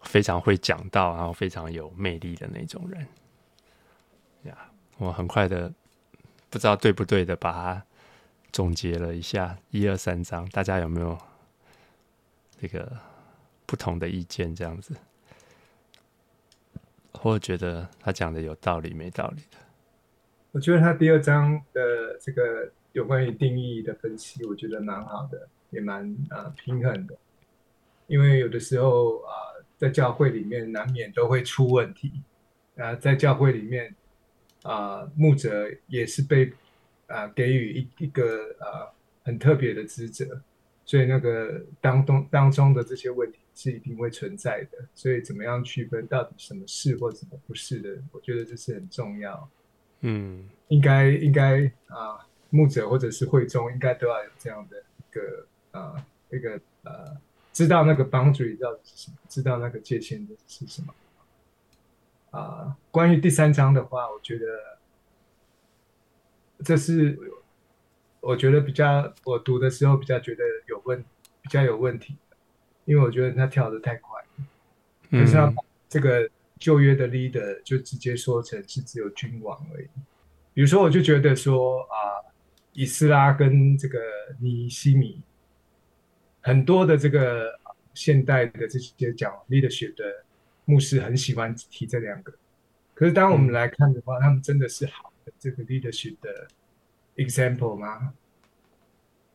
[0.08, 3.06] 非常会讲道，然后非常有魅力的那种人
[4.44, 4.70] 呀。
[4.96, 5.70] 我很快的
[6.48, 7.84] 不知道对不对的把它
[8.50, 11.16] 总结了一下，一二三章，大家有没有
[12.58, 12.90] 这个
[13.66, 14.54] 不同的意见？
[14.54, 14.94] 这样子
[17.12, 19.58] 或者觉得他讲的有道理没道理的？
[20.52, 27.14] 我觉得他第二章的这个有关于定义的分析，我觉得蛮好的，也蛮啊平衡的。
[28.06, 32.12] 因为有的时候啊，在教会里面难免都会出问题
[32.76, 33.94] 啊，在教会里面
[34.64, 36.52] 啊，牧者也是被
[37.06, 38.90] 啊给予一一个啊
[39.22, 40.42] 很特别的职责，
[40.84, 44.78] 所以那个当中当中的这些问题是一定会存在的。
[44.96, 49.48] 所以怎么样区分到底什么是或什么不是的，我觉得这是很重要。
[50.00, 57.16] 嗯，应该应该啊，牧者或者是会众应该都要有这样的一个啊一个呃。
[57.58, 59.16] 知道那个 boundary 到底是什么？
[59.28, 60.94] 知道那个界限的是什么？
[62.30, 64.46] 啊、呃，关于第三章的话，我觉得
[66.62, 67.18] 这是
[68.20, 71.04] 我觉得比较我读的时候比较觉得有问
[71.42, 72.14] 比较有问题，
[72.84, 74.22] 因为我觉得他跳的太快，
[75.10, 75.52] 就是他
[75.88, 79.88] 这个旧约的 leader 就直接说成是只有君王而已。
[80.54, 82.32] 比如说，我就觉得说啊、呃，
[82.74, 83.98] 以斯拉跟这个
[84.38, 85.20] 尼西米。
[86.40, 87.58] 很多的这个
[87.94, 90.04] 现代的这些讲 leadership 的
[90.64, 92.32] 牧师很喜欢提这两个，
[92.94, 96.48] 可是当我们来看的话，他们真的是好的这个 leadership 的
[97.16, 98.14] example 吗？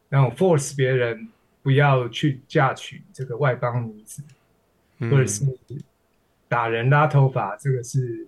[0.09, 1.27] 然后 force 别人
[1.61, 4.23] 不要去嫁娶这个外邦女子，
[4.99, 5.45] 或者是
[6.47, 8.27] 打人拉头发，这个是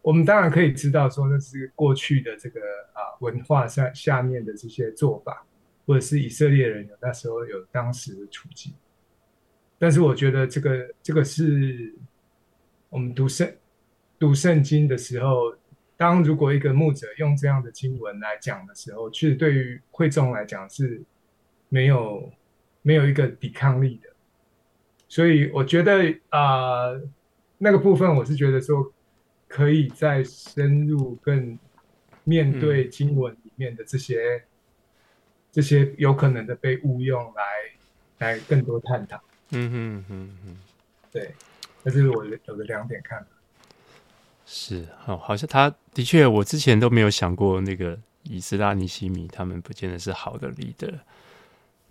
[0.00, 2.60] 我们当然可以知道说那是过去的这个
[2.92, 5.44] 啊文化下下面的这些做法。
[5.86, 8.72] 或者是以色列人有那时候有当时的处境，
[9.78, 11.94] 但是我觉得这个这个是
[12.88, 13.54] 我们读圣
[14.18, 15.54] 读圣经的时候，
[15.94, 21.02] 当如果一个牧者用这样的经文来讲的时候，其实对于会众来讲是
[21.68, 22.32] 没有
[22.80, 24.08] 没有一个抵抗力的，
[25.06, 27.02] 所以我觉得啊、呃，
[27.58, 28.90] 那个部分我是觉得说
[29.46, 31.58] 可以再深入更
[32.24, 34.42] 面对经文里面的这些。
[35.54, 37.44] 这些有可能的被误用来
[38.18, 39.16] 来更多探讨。
[39.50, 40.56] 嗯哼嗯哼，
[41.12, 41.32] 对，
[41.84, 43.26] 这是我有的两点看法。
[44.44, 50.98] 是哦，好像他的确，我之前都没有想过那个以斯拉尼西米他们不见得是好的 leader，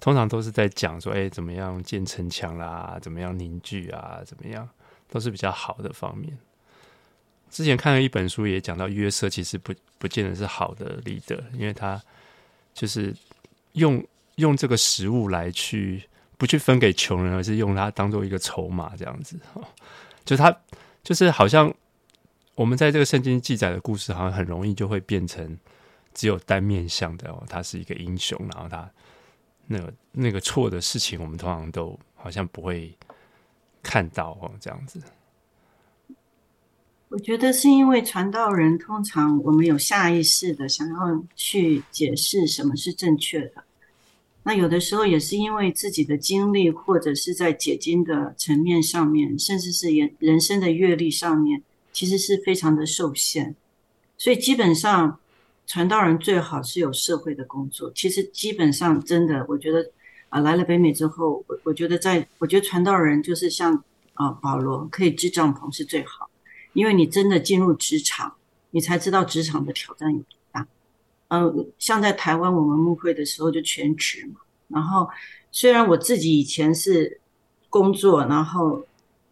[0.02, 4.67] 通常都是在讲说，哎，怎么样建城墙啦，怎么样凝聚啊，怎么样，
[5.10, 6.38] 都是比较好的方面。
[7.49, 12.04] 之前看了一本书，也讲到约瑟其实不不见得是好的 leader，因为他
[12.73, 13.15] 就是。
[13.74, 14.04] 用
[14.36, 16.04] 用这个食物来去
[16.38, 19.62] 不去分给穷人，而是用它当做一个筹码，这样子哈。
[20.26, 20.56] 就他
[21.04, 21.74] 就是好像
[22.56, 25.58] 我们在这个圣经记载的故事，好像很容易就会变成
[26.14, 28.90] 只有单面向的哦，他是一个英雄，然后他
[29.68, 32.96] 那个那个错的事情，我们通常都好像不会
[33.82, 35.02] 看到哦，这样子。
[37.13, 43.63] 我觉得是因为传道人通常我们有下意识的想要去解释什么是正确的，
[44.41, 53.56] 那有的时候也是因为自己的经历或者是在解经的层面上面，甚至是人人生的阅历上面，其实是非常的受限。
[54.17, 55.19] 所以基本上
[55.67, 57.91] 传道人最好是有社会的工作。
[57.93, 59.88] 其实基本上真的，我觉得
[60.30, 63.84] 啊来了北美之后，我我觉得在我觉得传道人就是像
[64.15, 66.28] 啊保罗可以支帐篷是最好。
[66.74, 68.36] 因为你真的进入职场，
[68.72, 70.68] 你才知道职场的挑战有多大。
[71.30, 74.42] 嗯，像在台湾我们募会的时候就全职嘛。
[74.68, 75.08] 然后
[75.52, 77.20] 虽然我自己以前是
[77.70, 78.84] 工作，然后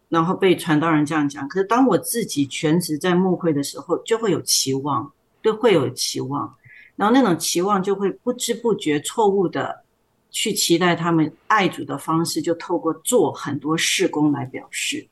[0.08, 6.54] 然后被传道人这样讲，可是当我自己全职在募会的时候，就会有期望，都会有期望。
[6.94, 9.82] 然后那种期望就会不知不觉错误的
[10.30, 15.06] 去期待他们爱主的方式，就透过做很多事工来表示。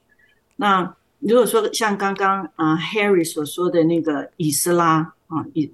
[0.55, 0.95] 那。
[1.20, 5.70] 如果说像刚刚啊 Harry 所说的那个以斯拉啊以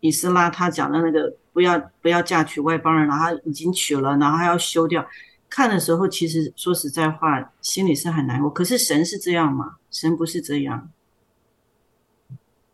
[0.00, 5.06] 以斯拉他讲的那个不要不要嫁娶外邦人，然后已经娶了，然后还要休掉，
[5.48, 8.50] 看的时候其实说实在话心里是很难过。
[8.50, 9.76] 可是神是这样吗？
[9.92, 10.90] 神不是这样。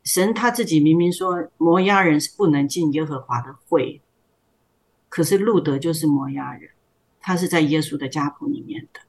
[0.03, 4.01] 神他自己明明说摩押人是不能进耶和华的会，
[5.11, 6.71] 可是路德就是摩押人，
[7.21, 9.01] 他是在耶稣的家谱里面的，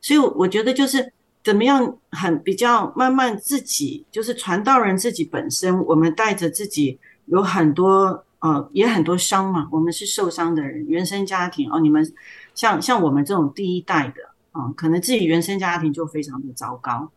[0.00, 1.12] 所以我觉得就是。
[1.46, 12.04] 怎么样很比较慢慢自己就是传道人自己本身，我们带着自己有很多呃也很多伤嘛，我们是受伤的人，原生家庭哦，你们
[12.52, 17.08] 像像我们这种第一代的啊、可能自己原生家庭就非常的糟糕，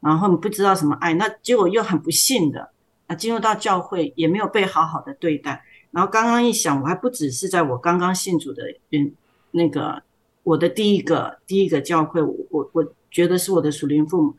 [0.00, 2.68] 然后你不知道什么爱，那结果又很不幸的
[3.06, 9.10] 啊，进入到教会也没有被好好的对待，然后刚刚一想，我还不只是在我刚刚信主的人
[9.52, 10.02] 那个
[10.42, 12.86] 我的第一个第一个教会，我我我。
[13.10, 14.34] 觉得是我的属灵父母，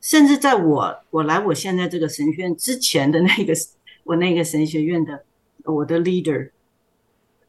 [0.00, 3.52] 甚至在我我来我现在这个神学院之前的那个
[4.04, 5.24] 我那个神学院的
[5.64, 6.50] 我的 leader，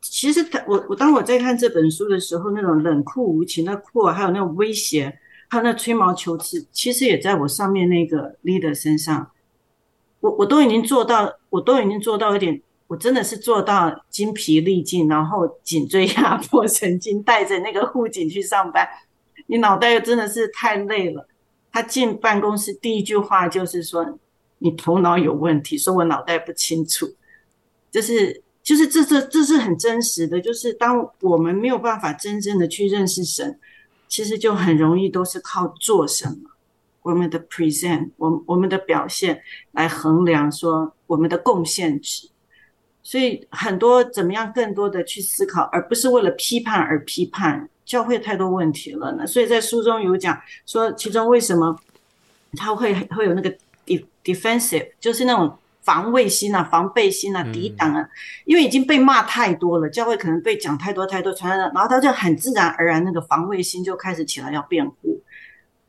[0.02, 9.32] 其实他我我当我在看这本书的时候，那种冷酷无情的酷，还有那种威胁，还有那吹毛求疵，其实也在我上面那个 leader 身上，
[10.20, 12.62] 我我都已经做到，我都已经做到一点。
[12.88, 18.88] 我真的是做到精疲力尽，然后颈椎压迫神经，带着那个护颈去上班。
[19.48, 21.28] 你脑袋又真的是太累了。
[21.72, 24.20] 他进办公室第一句话就是说
[24.60, 27.08] ：“你头脑有问题。”说我脑袋不清楚，
[27.92, 30.40] 就是就是这这这是很真实的。
[30.40, 33.60] 就是当我们没有办法真正的去认识神，
[34.08, 36.50] 其实就很容易都是靠做什么，
[37.04, 42.30] 我们的 present，我我们的表现来衡量说我们的贡献值。
[43.04, 49.26] 所以很多怎么样更多的去思考，而不是为了批判而批判，教会太多问题了呢。
[49.26, 51.76] 所以在书中有讲说，其中为什么
[52.56, 53.52] 他会会有那个
[54.24, 58.08] defensive，就是那种防卫心啊、防备心啊、抵挡啊，
[58.46, 65.20] 因为已经被骂太多了，教会可能被讲太多太多，传然后他就很自然而然那个防卫心就开始起来要辩护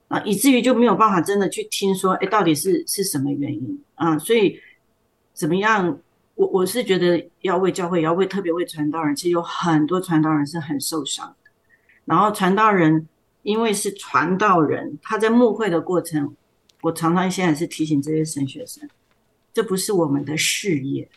[0.06, 4.16] 啊，以至于就没有办法真的去听说，哎，到底是是什么原因啊？
[4.16, 4.58] 所以
[5.34, 5.98] 怎么样？
[6.34, 11.47] 我我是觉得要为教会，要为特别为传道人，其实有很多传道人是很受伤的。
[12.08, 13.06] 然后传道人
[13.42, 16.34] 因为是传道人，他在牧会的过程，
[16.80, 18.88] 我常常现在是提醒这些神学生，
[19.52, 21.08] 这不是我们的事业，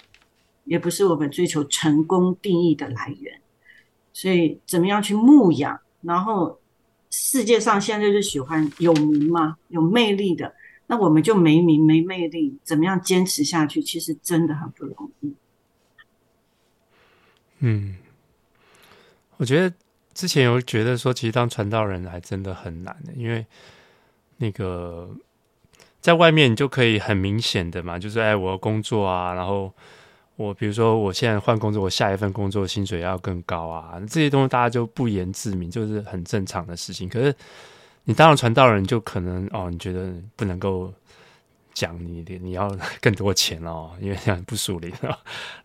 [0.65, 3.39] 也不是我们追求成功定义的来源。
[4.13, 5.79] 所以怎么样去牧养？
[6.01, 6.59] 然后
[7.09, 10.53] 世界上现在就是喜欢有名嘛，有魅力的。
[10.87, 13.81] 那我们就没名没魅力，怎么样坚持下去？
[13.81, 15.33] 其实真的很不容易。
[17.59, 17.95] 嗯，
[19.37, 19.73] 我觉得
[20.21, 23.43] 之前有觉得说，其实当传道人还真的很难的，因为
[24.37, 25.09] 那个
[25.99, 29.73] 在外面你就可以很明显的嘛，就是哎，我要工作啊，然后
[30.35, 37.09] 我比如说我现在换工作，我下一份工作薪水要更高啊，这些东西大家就不言自明，就是很正常的事情。
[37.09, 37.33] 可是。
[38.05, 40.91] 你当了传道人，就可能哦，你觉得不能够
[41.71, 45.15] 讲你的，你要更多钱哦，因为这样不属灵啊。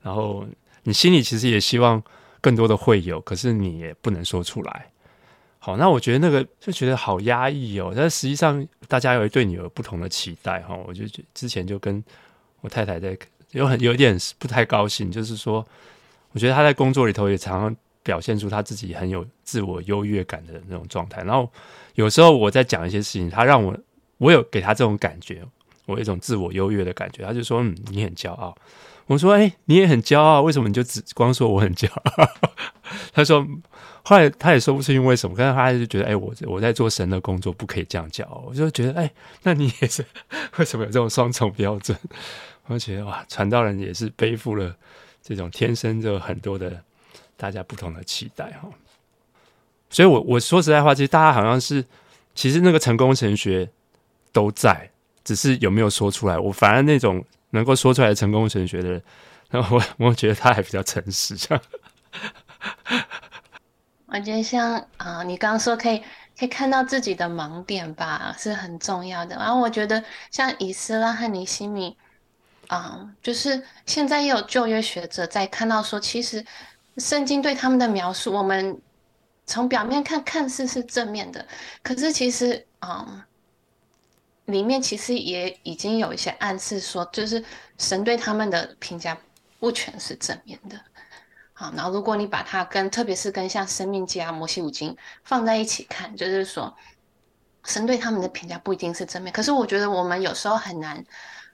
[0.03, 0.47] 然后
[0.83, 2.01] 你心里其实也希望
[2.47, 4.87] 更多的会有，可是你也不能说出来。
[5.59, 7.93] 好，那我觉得那个就觉得好压抑哦。
[7.97, 10.79] 但实际上，大家有对你有不同的期待哈。
[10.87, 11.03] 我就
[11.35, 12.01] 之前就跟
[12.61, 13.19] 我太太在
[13.51, 15.67] 有很有点不太高兴，就是说，
[16.31, 21.51] 我觉得她在工作里头也常常表现出她自己很有自我优越感的那种状态，然后。
[21.97, 23.77] 有时候我在讲一些事情，她让我，
[24.19, 25.43] 我有给她这种感觉，
[25.87, 27.25] 我一种自我优越的感觉。
[27.25, 28.55] 她就说：“嗯，你很骄傲。”
[29.07, 32.29] 我说：“哎，你也很骄傲，为什么你就只光说我很骄傲？”
[33.14, 33.47] 他说
[34.03, 39.11] ：“后来他也说不出因为什么，但是他就觉得，哎，我我在做神的工作，不可以这样骄傲。”我就觉得，哎，
[39.42, 40.05] 那你也是
[40.59, 41.97] 为什么有这种双重标准？
[42.66, 44.75] 我就觉得哇，传道人也是背负了
[45.23, 46.83] 这种天生就很多的
[47.37, 48.69] 大家不同的期待哈。
[49.88, 51.85] 所以我，我我说实在话，其实大家好像是，
[52.35, 53.69] 其实那个成功神学
[54.33, 54.90] 都在，
[55.23, 56.37] 只是有没有说出来。
[56.37, 57.25] 我反而那种
[57.57, 59.03] 能够说出来成功神学的人，
[59.51, 61.37] 然后我我觉得他还比较诚实。
[61.37, 61.64] 这样，
[64.07, 65.99] 我觉得像啊、你刚刚说可以
[66.38, 69.35] 可以看到自己的盲点吧，是很重要的。
[69.37, 71.97] 然后我觉得像以斯拉和尼西米，
[72.69, 76.45] 啊、就是现在也有旧约学者在看到说，其实
[76.99, 78.81] 圣经对他们的描述，我们。
[79.49, 81.47] 从表面看，看似是正面的，
[81.81, 83.23] 可是其实，嗯，
[84.47, 87.45] 里面其实也已经有一些暗示说，就是
[87.79, 89.17] 神对他们的评价
[89.61, 90.81] 不全是正面的。
[91.53, 94.93] 好，然后如果你把它跟，特别是跟像《生命记》啊、《摩西五经》
[95.25, 96.75] 放在一起看，就是说，
[97.65, 99.33] 神对他们的评价不一定是正面。
[99.33, 101.03] 可是我觉得我们有时候很难，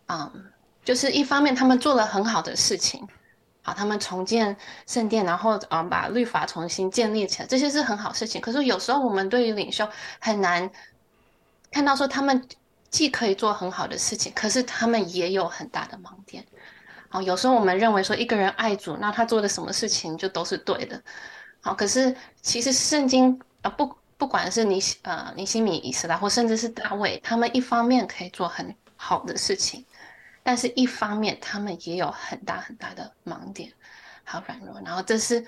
[0.08, 0.50] 嗯，
[0.84, 3.06] 就是一方面他们做了很好的事情。
[3.62, 4.56] 好，他们重建
[4.88, 8.40] 圣殿，然后嗯，把律法重新建立起来，这些是很好事情。
[8.40, 9.88] 可是有时候我们对于领袖
[10.18, 10.68] 很难
[11.70, 12.44] 看到说，他们
[12.92, 16.46] 既可以做很好的事情，可是他们也有很大的盲点。
[17.08, 21.02] 好，有时候我们认为说一个人爱主，那他做的什么事情就都是对的。
[21.60, 29.84] 好，可是其实圣经啊，不不管是尼呃尼西米、以斯拉，或甚至是大卫，他们一方面可以做很好的事情。
[30.44, 33.72] 但是，一方面，他们也有很大很大的盲点，
[34.24, 34.74] 还有软弱。
[34.84, 35.46] 然后，这是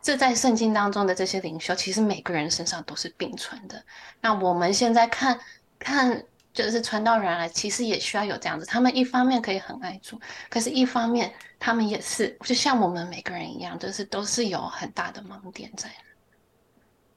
[0.00, 3.82] 这在圣经当中的这些领袖，其实每个人身上都是并存的。
[4.20, 5.36] 那我们现在看
[5.80, 6.22] 看，
[6.56, 8.66] 就是传道人来，其实也需要有这样子。
[8.66, 15.88] 他们一方面可以很爱主，可是一方面，他们也是就像我们每个人一样，就是都是有很大的盲点在。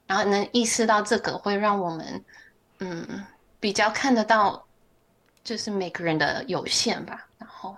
[0.05, 2.23] 然后能意识到这个，会让我们
[2.79, 3.25] 嗯
[3.59, 4.63] 比较看得到。
[5.41, 7.75] 就是每个人的有限吧，然后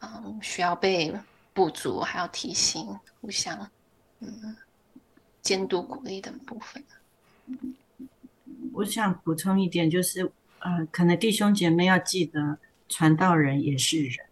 [0.00, 1.12] 嗯，需要被
[1.52, 2.86] 补足，还要提醒，
[3.20, 3.68] 互相
[4.20, 4.54] 嗯
[5.40, 6.84] 监督鼓励的部分。
[8.72, 10.30] 我想补充一点，就是
[10.62, 12.58] 呃，可能弟兄姐妹要记得，
[12.88, 14.26] 传道人也是人，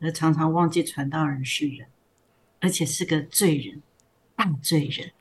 [0.00, 1.86] 而常常忘记传道人是人，
[2.60, 3.82] 而且是个罪人，
[4.34, 5.12] 大罪人。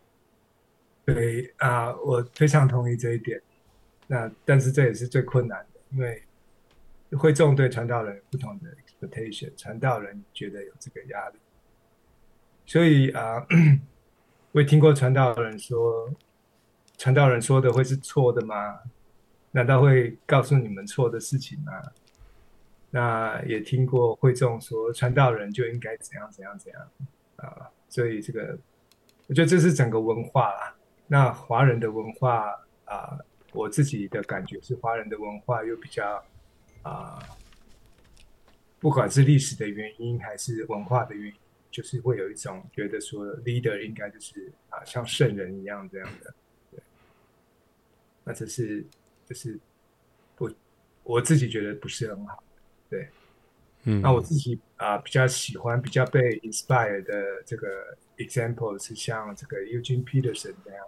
[1.05, 3.39] 对啊、我非常同意这一点。
[4.07, 6.24] 那但是这也是最困难的，因为
[7.11, 11.38] 会众对传道人有不同的 expectation，传道人觉得有这个压力，
[12.66, 13.47] 所以啊、呃，
[14.51, 16.11] 我也听过传道人说，
[16.97, 18.80] 传道人说的会是错的吗？
[19.56, 21.72] 难道会告诉你们错的事情吗？
[22.91, 26.91] 那也听过会众说，传道人就应该怎样怎样怎样
[27.38, 28.58] 啊、所以这个
[29.28, 30.76] 我觉得这是整个文化啦。
[31.08, 32.51] 那华人的文化
[32.84, 33.18] 啊。
[33.53, 36.22] 我自己的感觉是，华人的文化又比较
[36.82, 37.18] 啊、
[38.82, 41.39] 不管是历史的原因还是文化的原因，
[41.72, 46.34] 就是会有一种觉得说，leader 应该就是啊，像圣人一样这样的。
[46.70, 46.84] 对，
[48.26, 48.86] 那这是
[49.26, 49.59] 这是
[50.38, 50.51] 我，
[51.03, 52.43] 我自己觉得不是很好。
[52.89, 53.09] 对，
[53.84, 60.86] 嗯，那我自己啊、呃、比较喜欢、比较被 inspire 的这个 example 是像这个 Eugene Peterson 这样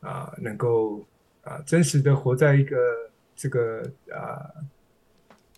[0.00, 1.04] 啊、呃，能够。
[1.44, 2.76] 啊，真实的活在一个
[3.34, 3.82] 这个
[4.12, 4.46] 啊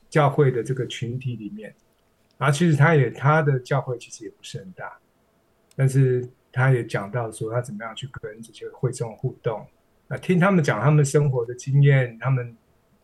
[0.09, 1.75] 教会的这个群体里面，
[2.39, 4.99] 然后其实他也他的教会其实也不是很大，
[5.77, 9.67] 但是他也讲到说他怎么样去跟这些会众互动，
[10.09, 12.57] 那，听他们讲他们生活的经验，他们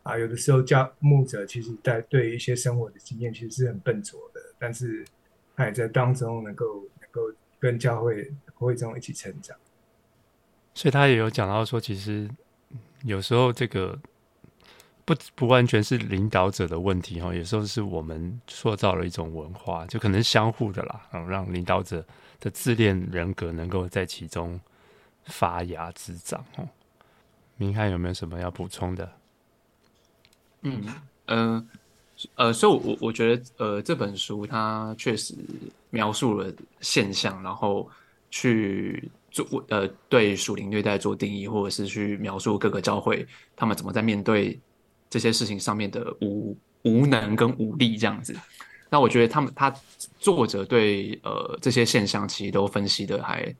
[0.02, 5.04] 啊有的时候教牧者其实在对一些生活的经验其实是很笨拙的，但是
[5.56, 7.22] 他也在当中能够能够
[7.58, 9.56] 跟教会会众一起成长，
[10.74, 12.28] 所以他也有讲到说其实。
[13.04, 13.98] 有时候这个
[15.06, 22.04] 不不完全是领导者的问题哈，有时候是我们塑造了一种文化，就可能相互的啦，然后让领导者
[22.38, 24.60] 的自恋人格能够在其中
[25.24, 26.68] 发芽滋长哦。
[27.60, 29.12] 明翰有没有什么要补充的？
[30.62, 30.82] 嗯
[31.26, 31.68] 嗯
[32.36, 35.34] 呃，呃，所以我我觉得呃这本书它确实
[35.90, 37.88] 描述了现象，然后
[38.30, 39.08] 去。
[39.32, 44.58] 做呃，对属灵虐待做定义，或者是去描述各个教会他们怎么在面对
[45.08, 48.34] 这些事情上面的无无能跟无力这样子。
[48.88, 49.72] 那我觉得他们他
[50.18, 53.54] 作者对呃这些现象其实都分析的还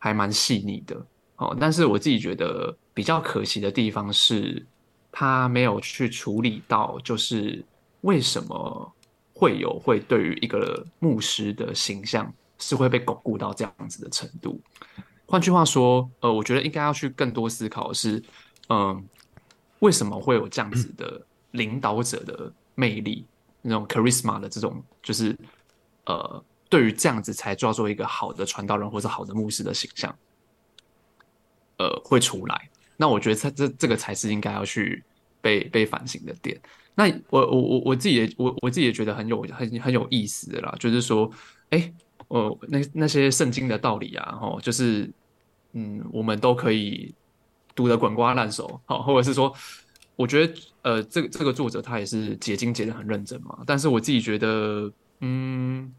[0.00, 1.00] 还蛮细腻的
[1.36, 1.56] 哦。
[1.58, 4.64] 但是我自己觉得比较可惜的地方是，
[5.10, 7.64] 他没有去处理到就是
[8.00, 8.92] 为什么
[9.32, 12.32] 会有会对于一个牧师的形象。
[12.60, 14.58] 是会被巩固到这样子的程度。
[15.26, 18.22] 换句话说，呃，我觉得应该要去更多思考是，
[18.68, 19.04] 嗯、
[19.80, 21.20] 为什么会有这样子的
[21.50, 23.26] 领导者的魅力，
[23.60, 25.36] 那种 charisma 的这种，就是
[26.06, 30.16] 呃，对于这样子才叫做一个好的传道人或者好的牧师的形象，
[31.78, 32.70] 呃，会出来。
[32.96, 35.02] 那我觉得这这这个才是应该要去
[35.40, 36.60] 被被反省的点。
[36.94, 41.30] 那我我我我自己也我我自己也觉得很有很很有意思的啦，就是说，
[41.70, 41.92] 哎。
[42.28, 45.08] 呃，那那些圣经的道理啊，吼，就是，
[45.74, 47.14] 嗯，我们都可以
[47.74, 49.54] 读得滚瓜烂熟，好，或者是说，
[50.16, 55.92] 我觉得，呃，这个这个作者他也是解经解得很认真嘛，但是我自己觉得，嗯，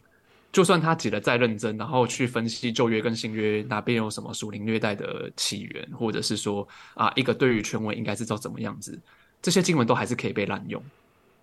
[0.56, 8.98] 就算他解得再认真，然后去分析旧约跟新约哪边有什么属灵虐待的起源，或者是说啊，一个对于权威应该是照怎么样子，
[9.42, 10.82] 这些经文都还是可以被滥用。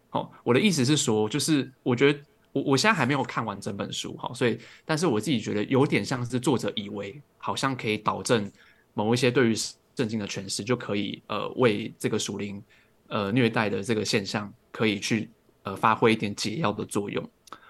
[0.08, 2.18] 好，我的意思是说，就是我觉得。
[2.54, 8.52] 我我现在还没有看完整本书哈，所以，但是我自己觉得有点像是作者以为好像可以导正
[8.92, 9.54] 某一些对于
[9.96, 12.62] 圣经的诠释，就可以呃为这个属灵
[13.06, 15.30] 呃虐待的这个现象可以去
[15.62, 17.26] 呃发挥一点解药的作用。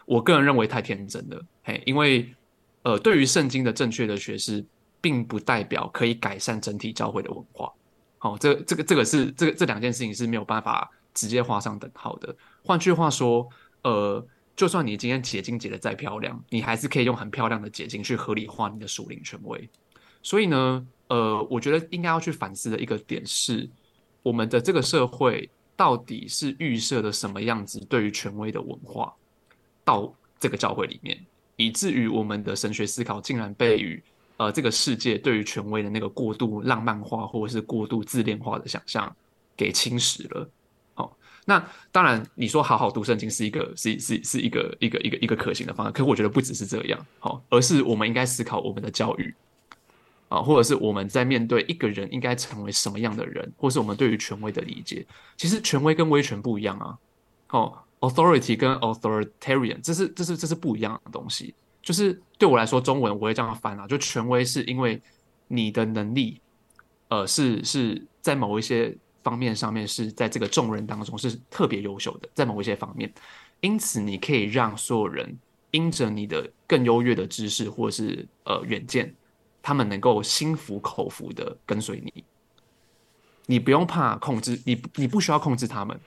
[0.07, 2.35] 我个人认为太天真了，嘿，因为
[2.83, 4.65] 呃对于圣经的正确的学识，
[5.01, 7.73] 并不代表可以改善整体教会的文化。
[8.19, 12.35] 好，这这个这个是这个这两件事情是没有办法直接画上等号的。
[12.65, 13.49] 换句话说，
[13.83, 14.27] 呃。
[14.55, 19.67] 就算你今天解经解的再漂亮，你还是可以用很漂亮的解经去合理化你的属灵权威。
[20.23, 23.69] 所以呢，呃，我觉得应该要去反思的一个点是，
[24.23, 29.15] 我们的这个社会到底是预设了什么样子对于权威的文化
[29.85, 31.19] 到这个教会里面，
[31.57, 34.03] 以至于我们的神学思考竟然被与
[34.37, 39.15] 呃这个世界对于权威的那个过度浪漫化或者是过度自恋化的想象
[39.57, 40.49] 给侵蚀了。
[41.45, 41.61] 那
[41.91, 49.35] 当然，你说好好读圣经是一个是是是一个一个一个一个可行的方案，可我觉得不只是这样，好，而是我们应该思考我们的教育
[50.29, 55.05] 啊，或者是我们在面对一个人应该成为什么样的人，或是我们对于权威的理解。
[55.37, 56.97] 其实权威跟威权不一样啊，
[57.51, 61.55] 哦，authority 跟 authoritarian，这是这是这是不一样的东西。
[61.81, 65.01] 就是对我来说，中文我会这样翻啊，就权威是因为
[65.49, 66.41] 你的能力，
[67.09, 73.13] 呃，是是在某一些方面上面是在这个众人当中是特别优秀的，在某一些方面，
[73.61, 75.37] 因此你可以让所有人
[75.73, 79.13] 因着你的更优越的知识或是呃远见，
[79.61, 82.25] 他们能够心服口服的跟随你。
[83.47, 85.99] 你不用怕控制，你你不需要控制他们，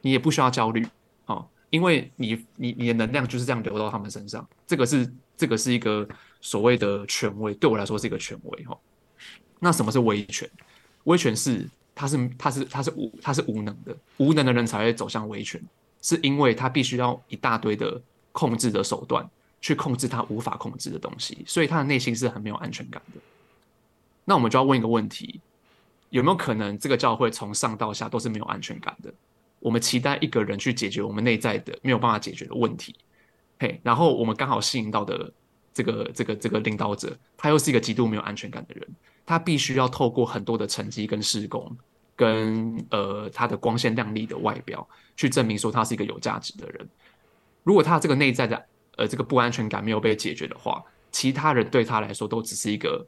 [0.00, 0.86] 你也不需要焦虑，
[1.26, 5.10] 哦，因为你你你的能量就是这样流到他们身上，这个是。
[5.36, 6.08] 这个是一个
[6.40, 8.78] 所谓的权威，对我来说是一个权威哈。
[9.58, 10.48] 那什么是威权？
[11.02, 15.60] 威权是他是他是他是无他是无能的，无能的人才会走向威权，
[16.00, 18.00] 是因为他必须要一大堆的
[18.30, 19.28] 控制的手段
[19.60, 23.20] 去控制他无法控制的东西，所以他的内心是很没有安全感的。
[24.24, 25.40] 那我们就要问一个问题：
[26.10, 29.12] 有没有可能这个教会从上到下都是没有安全感的？
[29.64, 32.94] 我们期待一个人去解决我们内在的没有办法解决的问题。
[33.58, 35.32] 嘿，然后我们刚好吸引到的
[35.72, 38.86] 这个这个这个领导者，他又是一个极度没有安全感的人，
[39.24, 41.74] 他必须要透过很多的成绩跟施工，
[42.14, 44.86] 跟呃他的光鲜亮丽的外表，
[45.16, 46.86] 去证明说他是一个有价值的人。
[47.62, 48.66] 如果他这个内在的
[48.98, 53.02] 呃这个不安全感没有被解决的话，其他人对他来说都只是一个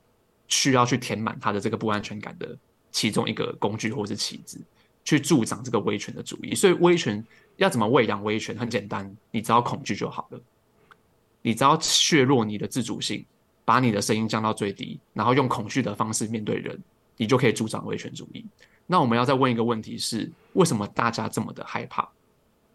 [0.48, 2.56] 需要去填满他的这个不安全感的
[2.90, 4.58] 其中一个工具或是棋子，
[5.06, 6.54] 去助长这个威权的主义。
[6.54, 7.24] 所以威权。
[7.58, 8.54] 要怎么喂养威权？
[8.58, 10.38] 很简单，你只要恐惧就好了。
[11.40, 13.24] 你只要削弱你的自主性，
[13.64, 16.78] 把你的声音降到最低，然后用恐惧的方式面对人，
[17.16, 18.44] 你就可以助长威权主义。
[18.86, 22.06] 那我们要再问一个问题是：为什么大家这么的害怕？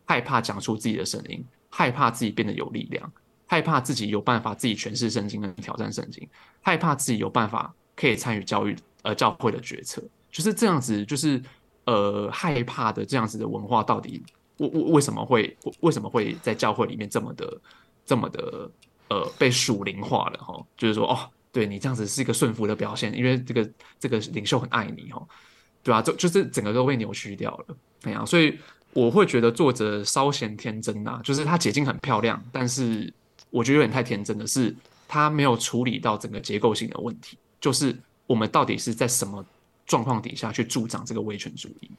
[0.03, 3.13] 害怕讲出自己的声音，害怕自己变得有力量，
[3.45, 6.27] 害怕自己有办法自己诠释圣经跟挑战圣经，
[6.59, 10.01] 害怕自己有办法可以参与教育呃教会的决策，
[10.32, 11.39] 就是这样子，就是
[11.86, 14.23] 呃害怕的这样子的文化到底。
[14.57, 17.59] 为为为什么会为什么会在教会里面这么的
[18.05, 18.69] 这么的
[19.07, 20.63] 呃被属灵化了哈？
[20.77, 21.17] 就是说哦，
[21.51, 23.67] 对你这样子是一个顺服的表现，因为这个
[23.99, 25.25] 这个领袖很爱你哈，
[25.82, 26.01] 对吧、啊？
[26.03, 28.55] 就就是整个都被扭曲掉了那样，所以
[28.93, 33.11] 我会觉得作者稍显天真呐、啊，就是他解经很漂亮，但是
[33.49, 34.75] 我觉得有点太天真的是，
[35.07, 39.43] 他没有处理到整个结构性的问题，就是我们到底是在什么
[39.86, 41.91] 状况底下去助长这个威权主义。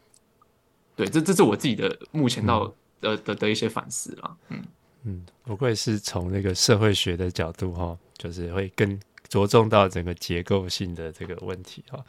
[0.94, 2.66] 对，这这是我自己的目前到
[3.00, 4.36] 的、嗯、的的一些反思啦。
[4.48, 4.62] 嗯
[5.04, 12.04] 嗯，不愧是从那个社会学的角度哈，就是会更着重到整个结构性的这个问题哈。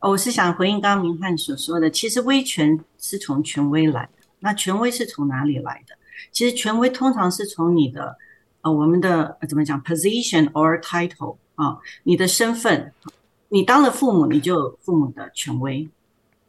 [0.00, 4.26] 我是想回应刚刚明翰所说的，其实威权是从权威来的。
[4.40, 5.96] 那权威是从哪里来的？
[6.32, 8.16] 其实权威通常是从你的
[8.62, 12.92] 呃我们的怎么讲 position or title 啊，你的身份，
[13.48, 15.88] 你当了父母，你就有父母的权威。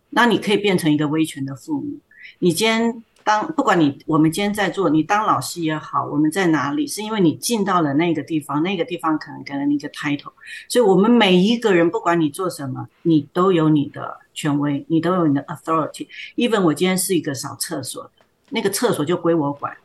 [0.09, 1.99] 那你可以变成一个威权的父母。
[2.39, 10.31] 你今天当不管你我们今天在做，你当老师也好，我们在哪里，是因为你进到了那个地方，那个地方可能给了你一个 title。
[10.69, 16.07] 所以，我们每一个人，不管你做什么，你都有你的权威，你都有你的 authority。
[16.37, 18.11] even 我今天是一个扫厕所的，
[18.49, 19.75] 那个厕所就归我管，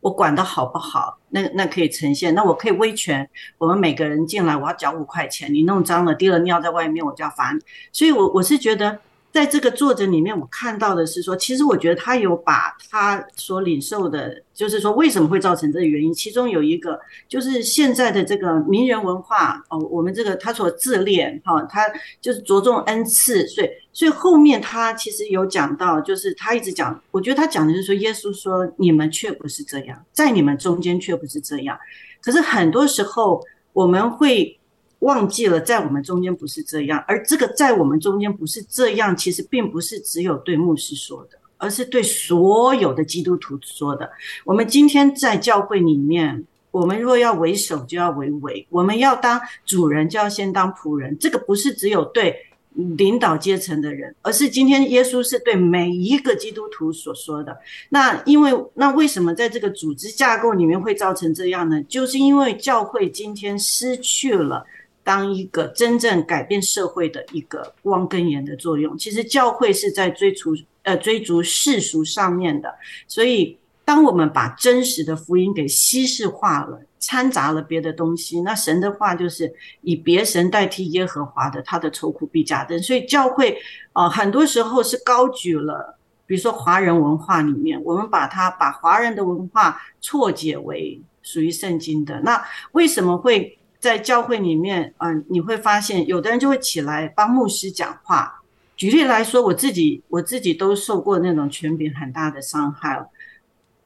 [0.00, 2.34] 我管得好不好，那那可以呈现。
[2.34, 3.28] 那我可以威权，
[3.58, 7.60] 我们每个人进来，我要缴五块钱，你弄脏了，滴了尿在外面，我就要罚你。
[7.92, 8.98] 所以我我是觉得。
[9.32, 21.82] 在这个作者里面，我看到的是说，其实我觉得他有把他所领受的，就是说为什么会造成这个原因，其中有一个就是现在的这个名人文化哦，我们这个他所自恋哈，他
[22.20, 31.78] 就是着重恩赐，所以所以后面他其实有讲到，就是他一直讲，我觉得他讲的就是说，耶稣说你们却不是这样，在你们中间却不是这样，
[32.20, 33.40] 可是很多时候
[33.72, 34.56] 我们会。
[35.00, 44.10] 忘记了，在我们中间不是这样，而这个在我们中间不是这样，其实并不是只有对牧师说的，而是对所有的基督徒说的。
[44.44, 51.16] 我们今天在教会里面，我们若要为首，就要为尾；我们要当主人，就要先当仆人。
[51.18, 52.36] 这个不是只有对
[52.74, 57.58] 领导阶层的人，而是今天耶稣是对每一个基督徒所说的。
[57.88, 61.82] 那因为那为什么在这个组织架构里面会造成这样呢？
[61.84, 64.66] 就是因为教会今天失去了。
[65.10, 70.54] 当一个真正改变社会的一个光跟盐的作用，其实教会是在追逐
[70.84, 72.72] 呃追逐世俗上面的。
[73.08, 82.80] 所以，当我们把真实的福音给稀释化了，掺杂了别的东西，那神的话就是以别神代替耶和华的，他的愁苦必加增。
[82.80, 83.58] 所以，教会
[83.94, 92.20] 呃很多时候是高举了，比如说华人文化里面，我们把它把华人的文化错解为属于圣经的。
[92.20, 92.40] 那
[92.70, 93.56] 为什么会？
[93.80, 98.42] 在教会里面，嗯，你会发现有的人就会起来帮牧师讲话。
[98.76, 103.02] 举例来说，我自己我自己都受过那种权柄很大的伤害。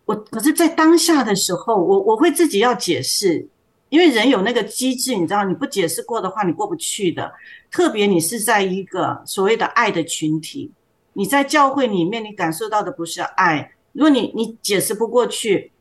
[0.05, 3.47] 我可是，在当下的时候，我我会自己要解释，
[3.89, 7.33] 因为人有那个机制，你知道，你不解释过的话，你过不去的。
[7.71, 10.71] 特别你是在一个所谓的爱的群体，
[11.15, 13.73] 你在教会里面，你感受到的不是爱。
[13.93, 15.73] 如果你你解释不过去，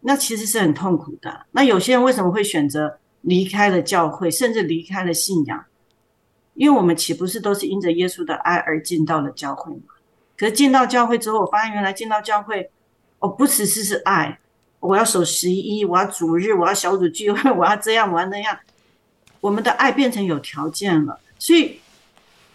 [0.00, 1.46] 那其实是很痛苦的。
[1.52, 5.64] 那有些人为什么会选择离开了教会，甚至离开了信仰？
[6.54, 9.94] 因为我们岂不是都是因着耶稣的爱而进到了教会吗？
[10.36, 12.70] 可是进到教会之后，我发现原来进到教会。
[13.18, 14.36] 我不只是是爱，
[14.80, 18.58] 我要守十一，我要主日，我要小组聚会， 我要这样，我要那样。
[19.40, 21.78] 我们的爱变成有条件了，所以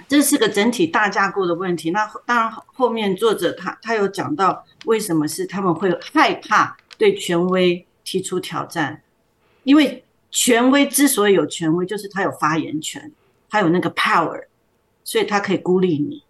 [0.09, 1.91] 这是个整体大架构的问题。
[1.91, 9.01] 那当然，后面作者他他有讲到为什么是他们会害怕对权威提出挑战，
[9.63, 10.03] 因为
[10.37, 13.11] 权威之所以有权威，就是他有发言权，
[13.49, 14.45] 他有那个 power，
[15.03, 16.21] 所以他可以孤立你，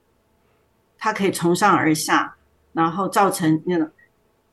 [0.97, 2.37] 他可以从上而下，
[2.71, 3.91] 然后造成那个。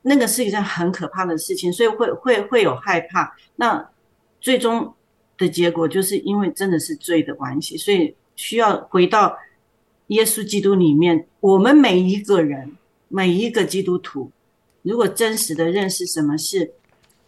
[0.07, 3.34] 那个是一件很可怕的事情，所以会会会有害怕。
[3.57, 3.88] 那
[4.38, 4.94] 最终
[5.38, 9.34] 的结果就是因为真的是罪的关系，所以需要回到
[10.09, 11.26] 耶稣基督里面。
[11.40, 12.76] 我们每一个人，
[13.09, 14.30] 每一个基督徒，
[14.82, 16.74] 如果真实的认识什么是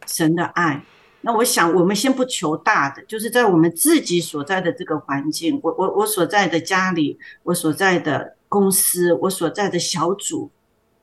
[0.07, 0.85] 神的爱，
[1.27, 10.53] 那我想我们先不求大的，就是在我们自己所在的这个环境，我我我所在的家里，我所在的公司，我所在的小组。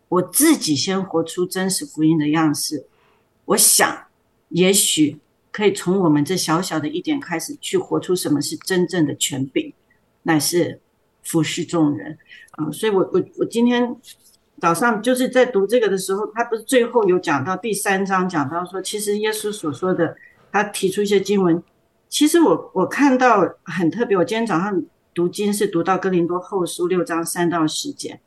[0.07, 2.85] 我自己先活出真实福音的样式，
[3.45, 4.05] 我想，
[4.49, 5.19] 也许
[5.51, 9.73] 可以从我们这小小的一点开始，去活出什么是真正的权柄，
[10.21, 10.79] 乃是
[11.23, 12.17] 服侍众人
[12.51, 12.71] 啊！
[12.71, 13.93] 所以我我我今天
[14.63, 20.15] 早上就是在读这个的时候，他不是最后有讲到第三章，讲到说，其实耶稣所说的，
[20.53, 21.61] 他提出一些经文，
[22.07, 24.15] 其实我我看到很特别。
[24.15, 24.81] 我今天早上
[25.13, 28.21] 读经是读到哥林多后书六章三到十节。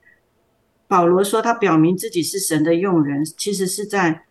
[0.87, 4.25] 保罗说，他表明自己是神的用人，其实是在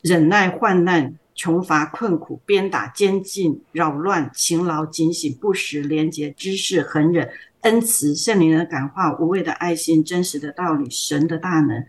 [0.00, 7.30] 忍耐患难、穷乏困苦、鞭打监禁、扰乱、勤劳警醒、不时廉洁、知识恒忍、
[7.62, 11.84] 恩慈、圣灵的感化、无畏的爱心、真实的道理、神的大能、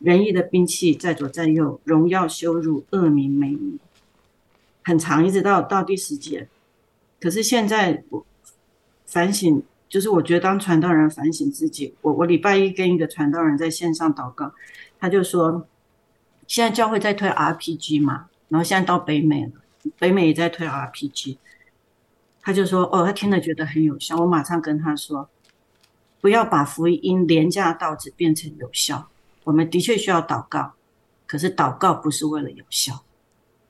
[0.00, 3.78] 仁义的兵器在左在右、荣耀羞辱、恶名美名，
[4.82, 6.48] 很长，一直到到第十节。
[7.20, 8.26] 可是现在我
[9.06, 9.62] 反省。
[9.88, 14.52] 就是我觉得当传道人反省自己，我我礼拜一跟一个传道人在线上祷告，
[14.98, 15.64] 他就说，
[16.48, 19.52] 现在教会在推 RPG 嘛，然后现在到北美了，
[19.96, 21.38] 北美也在推 RPG，
[22.46, 25.28] 他就说哦，他听了觉得很有效，我马上跟他说，
[26.20, 29.08] 不要把福音廉价到只变成有效，
[29.42, 30.74] 我们的确需要祷告，
[31.26, 33.02] 可是祷告不是为了有效，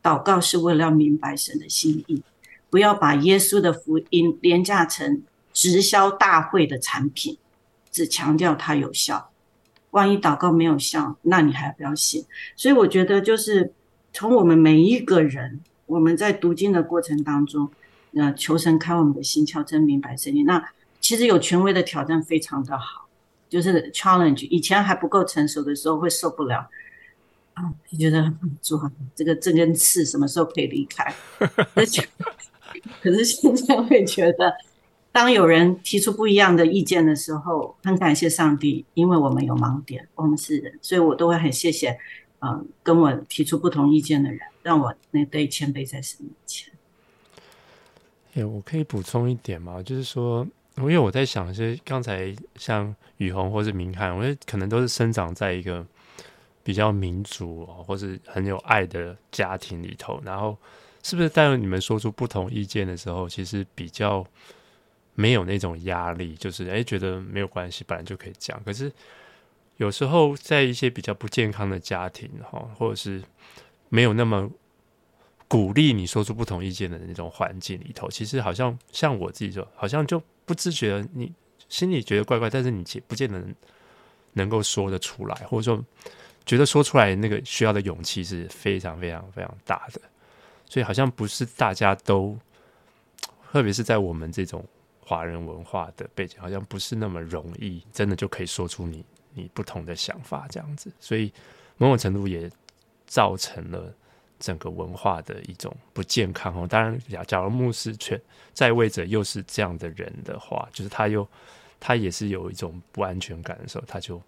[0.03, 2.23] 祷告是为了要明白神的心意，
[2.69, 5.23] 不要把耶稣的福音廉价成。
[5.55, 7.39] 直销大会的产品，
[7.91, 9.31] 只强调它有效。
[9.93, 12.27] 万一祷告没有效，那你还不要信？
[12.55, 13.73] 所以我觉得，就是
[14.13, 17.71] 从我们每一个人，我们在读经的过程当中，
[18.17, 20.45] 呃，求神开我们的心窍，真明白圣经。
[20.45, 20.63] 那
[21.01, 23.07] 其实有权威的挑战非常的好，
[23.49, 24.49] 就是 challenge。
[24.51, 26.69] 以前还不够成熟的时候会受不了，
[27.55, 28.81] 啊，你觉得主
[29.15, 31.15] 这个这根刺什么时候可以离开？
[31.75, 32.07] 而且，
[33.03, 34.53] 可是现在会觉得。
[35.13, 41.99] 当有人提出不一样的意见的时候，很感谢上帝，因为我们有盲点，我们是人，所以我都会很谢谢，
[42.41, 46.71] 嗯、跟我提出不同意见的人，让我那对谦卑在神面前。
[48.37, 49.83] 哎，我可以补充一点吗？
[49.83, 55.85] 就是说，因为我在想，是刚才像雨虹或是明翰，我觉得可能都是生长在一个
[56.63, 60.57] 比较民主或是很有爱的家庭里头，然后
[61.03, 64.25] 是不是当你们说出不同意见的时候，其实比较。
[65.19, 68.63] 没有那种压力，就是诶觉得没有关系，本来就可以讲。
[68.65, 68.93] 可是
[69.79, 73.23] 有时候在一些比较不健康的家庭，哈，或者是
[73.89, 74.51] 没有那么
[75.49, 81.33] 鼓励你说出不同意见的那种环境里头，其实好像像我自己就，好像就不自觉，你
[81.69, 83.43] 心里觉得怪怪，但是你不见得
[84.33, 85.85] 能够说得出来，或者说
[86.45, 90.01] 觉得说出来那个需要的勇气是非常非常非常大的。
[90.69, 92.39] 所以好像不是大家都，
[93.53, 94.65] 特别是在我们这种。
[95.09, 101.33] 华人文化的背景好像不是那么容易，真的就可以说出你你不同的想法这样子，所以
[101.77, 102.51] 某种程度也
[103.07, 103.95] 造成了
[104.39, 106.67] 整个文化的一种不健康哦。
[106.67, 108.21] 当然，假假如牧师却
[108.53, 111.27] 在位者又是这样的人的话，就是他又
[111.79, 114.21] 他也是有一种不安全感的时候，他就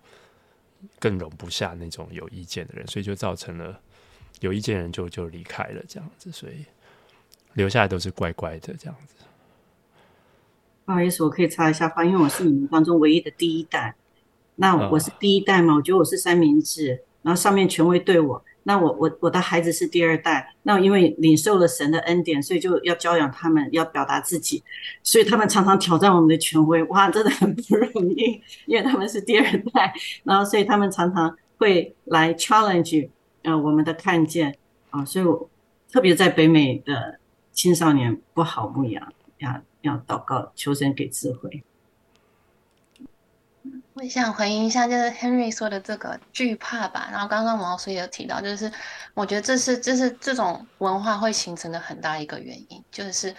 [0.98, 3.78] 更容不下那种有意见的人，所以就造成了
[4.40, 6.64] 有意见的人就就离开了这样子，所以
[7.54, 9.14] 留下来都是乖乖的这样子。
[10.84, 13.94] 不好意思，我可以插一下话，因为我是你们当中唯一的第一代。
[14.60, 24.62] 那我是第一代嘛，我觉得我是三明治，然后上面权威对我，那我我我的孩子是第二代，那因为领受了神的恩典，所以就要教养他们，要表达自己，
[25.02, 33.08] 所以他们常常挑战我们的权威，哇，真的很不容易，因为他们是第二代，然后所以他们常常会来 challenge
[33.42, 34.54] 呃我们的看见
[34.90, 35.48] 啊，所以我
[35.90, 37.18] 特别在北美的
[37.52, 41.64] 青少年不好牧养，要要祷告求神给智慧。
[44.00, 47.08] 我想回应一下，就是 Henry 说的这个惧怕吧。
[47.10, 48.70] 然后刚刚毛老师也有提到，就是
[49.12, 53.34] 我觉得这是这是这种文化会形成的很大一个原因，就是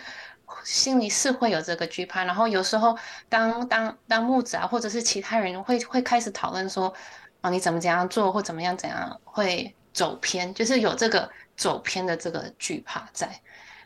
[0.66, 2.26] 心里是会有这个惧怕。
[2.26, 2.98] 然后有时候
[3.30, 6.94] 当当当牧者啊，或者是其他人会会开始讨论说，
[7.40, 13.40] 啊，你怎么怎样做，或怎么样怎样会走偏，就是有这个走偏的这个惧怕在，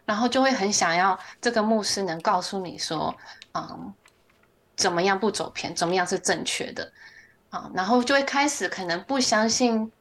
[0.06, 3.16] 然后就会很想要这个牧师能告诉你说，
[3.54, 3.94] 嗯。
[4.76, 5.74] 怎么样不走偏？
[5.76, 6.92] 怎么样是正确的？
[7.50, 9.92] 啊，然后就会开始可能不相信，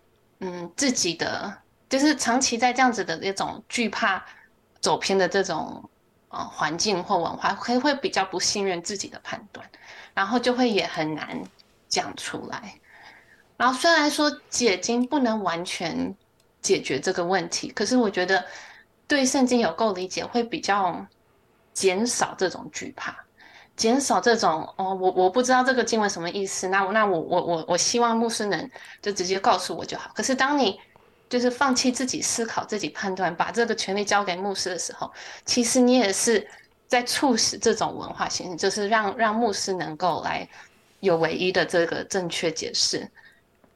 [0.40, 1.54] 嗯，自己的
[1.88, 4.24] 就是长期在这样子的一种惧怕
[4.80, 5.88] 走偏的这种
[6.28, 9.68] 呃环境或文化，会会比较不信任自己的判断，
[10.14, 11.42] 然后就会也很难
[11.88, 12.74] 讲出来。
[13.58, 16.16] 然后虽然说解经不能完全
[16.62, 18.42] 解决这个问题，可是我觉得
[19.06, 21.06] 对圣经有够理解，会比较
[21.74, 23.14] 减少这种惧怕。
[23.74, 28.70] 减少这种哦，我我不知道这个经文什么意思，那我那我我我我希望牧师能
[29.00, 30.10] 就直接告诉我就好。
[30.14, 30.78] 可是当你
[31.28, 35.10] 就是放弃自己思考、自己判断，把这个权利交给牧师的时候，
[35.46, 36.46] 其实你也是
[36.86, 40.46] 在促使这种文化形成，就是让让牧师能够来
[41.00, 43.10] 有唯一的这个正确解释。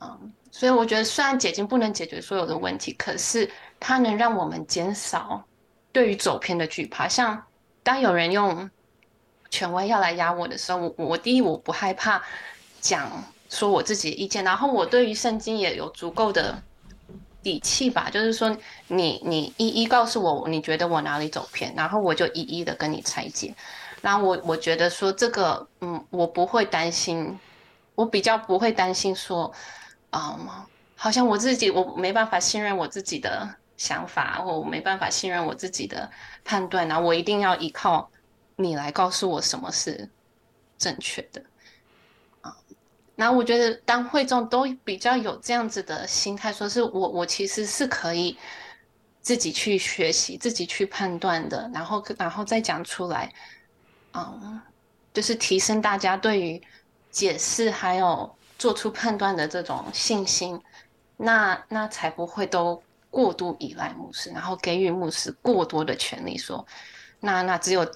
[0.01, 5.43] 嗯，所以我觉得虽然解经不能解决所有的问题，可是它能让我们减少
[5.91, 7.09] 对于走偏的惧怕。
[7.09, 7.43] 像
[7.83, 8.71] 当有人用。
[9.51, 12.23] 权威要来压我的时候，我我第一我不害怕
[12.81, 13.11] 讲
[13.49, 16.61] 说我自己的意见，然后我对于圣经也有足够的
[17.43, 18.57] 底气吧，就是说
[18.89, 23.55] 你你一一告诉我你觉得我哪里走偏，然后我就一一的跟你拆解。
[24.03, 27.39] 然后我我觉得说这个嗯，我不会担心，
[27.95, 29.53] 我比较不会担心说，
[30.11, 30.49] 嗯，
[30.97, 36.11] 好像我自己我没办法信任我自己的想法，或我没办法信任我自己的
[36.45, 38.11] 判断，然后我一定要依靠。
[38.57, 40.09] 你来告诉我什么是
[40.79, 41.43] 正确的
[42.41, 42.57] 啊？
[43.15, 48.37] 那我觉得当会众都比较有这样子的心态，说是我我其实是可以
[49.21, 53.31] 自己去学习、自己去判断的，然后然后再讲出来，
[54.15, 54.61] 嗯，
[55.13, 56.63] 就是提升大家对于
[57.11, 60.59] 解释还有做出判断的这种信心，
[61.19, 66.67] 那那才不会都过度依赖牧师，然后给予牧师过多的权利，说
[67.21, 67.87] 那那只有。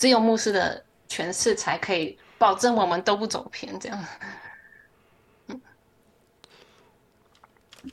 [0.00, 4.04] 只有牧师的诠释才可以保证我们都不走偏，这样。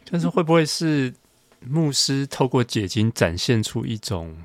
[0.10, 1.14] 但是会不会是
[1.60, 4.42] 牧师透过解经展现出一种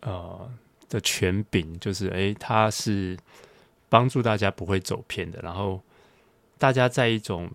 [0.00, 0.50] 呃
[0.88, 3.18] 的权柄，就是哎，他是
[3.90, 5.82] 帮助大家不会走偏的，然后
[6.56, 7.50] 大家在一种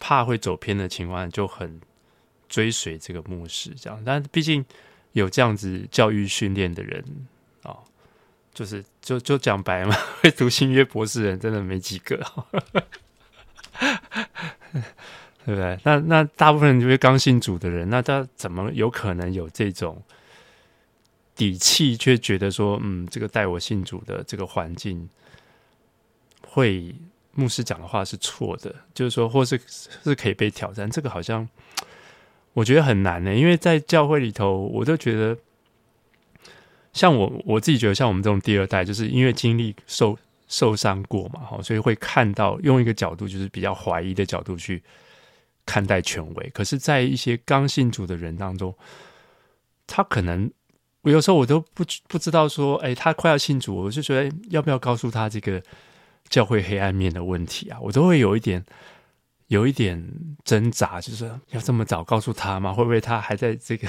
[0.00, 1.78] 怕会走偏的情况下就很
[2.48, 4.02] 追随这个牧师这样。
[4.06, 4.64] 但毕竟
[5.12, 7.04] 有这样子教育训练的人。
[8.56, 12.16] 就是就就讲白嘛， 会读新约博士人真的没几个，
[15.44, 15.78] 对不对？
[15.84, 20.02] 那那大部分人就是刚信主的人，那他怎么有可能有这种
[21.34, 25.06] 底气，却觉得说，嗯，这个带我信主的这个环境，
[26.40, 26.94] 会
[27.34, 31.46] 牧师讲的话是错的，就是说，或是是可以被挑战，这个好像
[32.54, 35.36] 我觉得很难呢，因为在教会里头，我都觉得。
[36.96, 40.18] 像我我自己觉得，像我们这种第二代，就是因为经历受
[40.48, 44.82] 受伤过嘛，哈，所以会看到用一个角度，就是比较怀疑的角度去
[45.66, 46.50] 看待权威。
[46.54, 48.74] 可是，在一些刚信主的人当中，
[49.86, 50.50] 他可能
[51.02, 55.62] 我有时候我都不不知道说，哎，他快要信主，我就觉得要不要告诉他这个
[56.30, 57.78] 教会黑暗面的问题啊？
[57.82, 58.64] 我都会有一点
[59.48, 60.02] 有一点
[60.44, 62.72] 挣扎，就是要这么早告诉他吗？
[62.72, 63.86] 会不会他还在这个？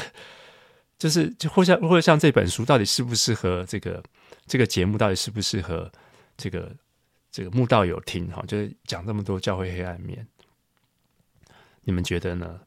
[0.99, 4.03] 就是，就或像或者像这本书，到底适不适合这个
[4.47, 4.97] 这个节目？
[4.97, 5.91] 到底适不适合
[6.35, 6.71] 这个
[7.31, 8.27] 这个慕道友听？
[8.31, 10.27] 哈，就是讲这么多教会黑暗面，
[11.83, 12.59] 你们觉得呢？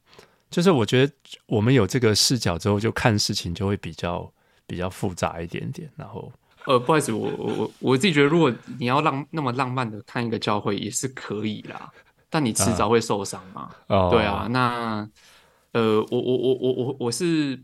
[0.48, 1.12] 就是我觉得
[1.46, 4.32] 我们有这个视角之后，就看事情就会比较
[4.64, 5.90] 比较复杂一点点。
[5.96, 6.32] 然后，
[6.66, 11.92] 呃，不好意思，我我我我自己觉得，如果你要浪那么浪漫的看一个教会，也是可以啦。
[12.28, 13.70] 但你迟早会受伤嘛？
[13.88, 14.46] 哦，对啊。
[14.48, 15.08] 那
[15.72, 17.60] 呃，我我我我我我是。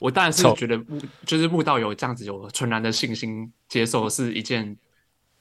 [0.00, 4.76] 我当然是觉得木就是木道有这样子有纯然的信心接受是一件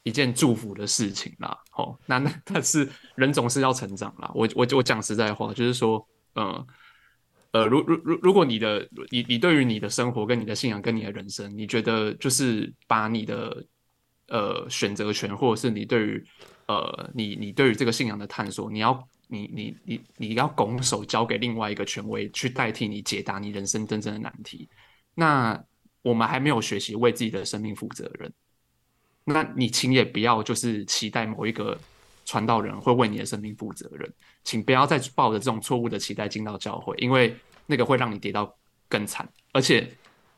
[0.04, 1.58] 一件祝福的事情啦。
[1.76, 4.30] 哦，那那但是人总是要成长啦。
[4.36, 6.06] 我我我讲实在话，就是说，
[6.36, 6.68] 嗯
[7.52, 13.66] 呃，如如如如果你的你你对于你的生活跟你的信仰跟你的人生，你觉得就是把你的
[14.28, 16.24] 呃选择权，或者是你对于
[16.68, 24.68] 呃你你对于这个信仰的探索，你要你你你你要拱手交给另外一个权威去代替你解答你人生真正的难题，
[25.14, 25.64] 那
[26.02, 28.34] 我们还没有学习为自己的生命负责任。
[29.24, 31.80] 那你请也不要就是期待某一个
[32.26, 34.12] 传道人会为你的生命负责任，
[34.44, 37.36] 请不要再抱着这种错误的期待进到教会，因为
[37.68, 38.52] 那个会让你跌到
[38.88, 39.88] 更惨，而且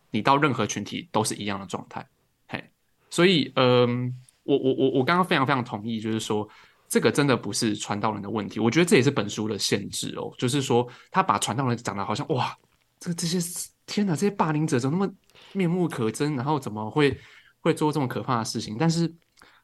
[0.09, 2.05] 你到任何群体都是一样的状态。
[2.47, 2.61] 嘿，
[3.09, 4.13] 所以，嗯，
[4.43, 6.45] 我我我我刚刚非常非常同意，就是说
[6.91, 12.55] 这个真的不是传道人的问题，我觉得这也是本书的限制哦，就是说他把传道人讲的好像哇，
[12.99, 13.39] 这这些
[13.87, 15.13] 天哪，这些霸凌者怎么那么
[15.53, 17.17] 面目可憎，然后怎么会？
[17.63, 19.07] 会做这么可怕的事情，但是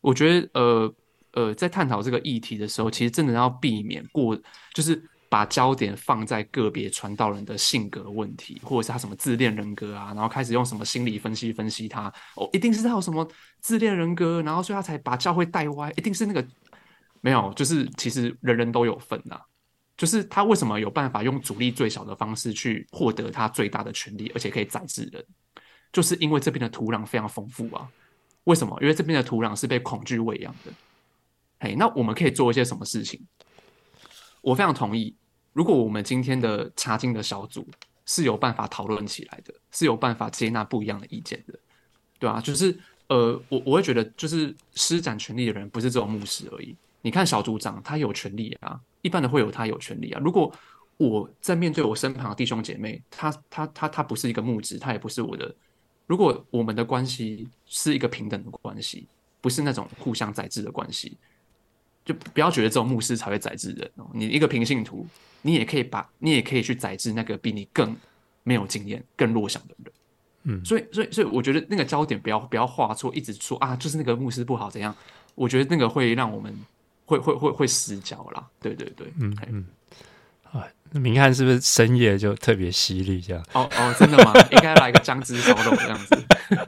[0.01, 0.95] 我觉得，呃
[1.31, 4.37] 呃，在探讨这个议题的时候，其实真的要避免过，
[4.75, 13.27] 就是把焦点放在个别传道人的性格问题，或者是他什么自恋人格啊，然后开始用什么心理分析分析他，哦，一定是他有什么
[13.61, 16.47] 自恋人格，然后所以他才把教会带歪，一定是那个
[17.21, 19.39] 没有，就是其实人人都有份呐、
[19.97, 25.25] 就是他为什么有办法用阻力最小的方式去获得他最大的权利，而且可以宰制人。
[25.91, 27.89] 就是因为这边的土壤非常丰富啊，
[28.43, 28.77] 为什么？
[28.81, 30.71] 因为这边的土壤是被恐惧喂养的。
[31.59, 33.19] 嘿，那我们可以做一些什么事情？
[34.41, 35.15] 我非常同意，
[35.53, 37.67] 如果我们今天的查经的小组
[38.05, 41.57] 是有办法讨论起来的，是有办法接纳不一样的意见的，
[42.19, 46.75] 对啊，就是呃，我我会觉得，就是施展权力的人不是只有牧师而已。
[47.07, 50.19] 你看小组长，他有权利啊，一般的会有他有权利啊。
[50.21, 50.51] 如果
[50.97, 55.55] 我在面对我身旁的弟兄姐妹，他他他他不是一个牧师，他也不是我的。
[56.05, 59.07] 如果我们的关系是一个平等的关系，
[59.39, 61.15] 不是那种互相宰制的关系，
[62.03, 64.05] 就不要觉得这种牧师才会宰制人哦。
[64.13, 65.07] 你一个平信徒，
[65.41, 67.95] 你也可以把，你也可以去宰制那个比你更
[68.43, 69.93] 没有经验、更弱小的人。
[70.43, 74.93] 嗯，所以，所以，所以，我觉得那个焦点不要不要画错，一直说啊，就是那个牧师不好怎样？
[75.35, 76.53] 我觉得那个会让我们
[77.07, 78.47] 会会会会失焦啦。
[78.61, 79.65] 对对对，嗯嗯。
[80.89, 83.43] 那明翰是不是深夜就特别犀利这样？
[83.51, 84.31] 哦哦，真的吗？
[84.51, 86.15] 应该来个姜汁烧肉这样子。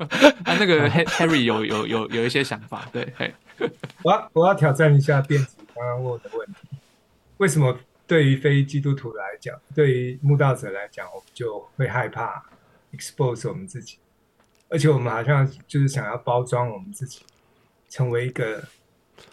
[0.43, 3.33] 啊，那个 Harry 有有有有一些想法，对，嘿。
[4.03, 6.67] 我要我要挑战一下电子刚刚问我的问题：
[7.37, 12.43] 为什么对于非基督徒来讲，对于慕道者来讲，我们就会害怕
[12.91, 13.99] expose 我们自己，
[14.67, 17.21] 而且我们好像就是想要包装我们自己，
[17.89, 18.61] 成为一个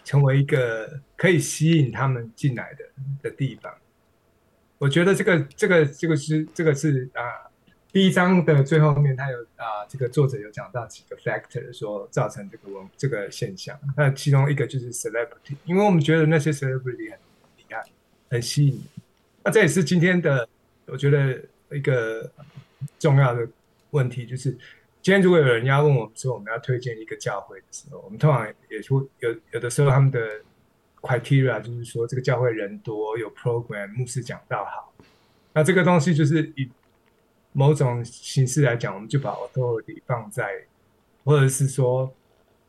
[0.03, 2.85] 成为一个可以吸引他们进来的
[3.23, 3.73] 的地方。
[4.77, 7.49] 我觉得这个这个这个是这个是啊，
[7.91, 13.79] 第一章的最后面，他有啊，这个作者有讲到几个 factor 说造成这个文这个现象。
[13.95, 17.19] 那其中一个就是 celebrity，因为我们觉得那些 celebrity 很
[17.57, 17.83] 厉害，
[18.29, 18.79] 很吸引。
[19.43, 20.47] 那这也是今天的
[20.85, 21.41] 我觉得
[21.75, 22.29] 一个
[22.99, 23.47] 重要的
[23.89, 24.55] 问题，就是
[25.07, 30.19] 今天如果有人要问我们说我们要推荐一个教会的时候，我们通常也会有有的时候他们的。
[30.99, 34.91] criteria 就是说，这个教会人多，有 program，牧师讲道好。
[35.53, 36.69] 那这个东西就是以
[37.53, 40.65] 某种形式来讲，我们就把 authority 放在，
[41.23, 42.13] 或者是说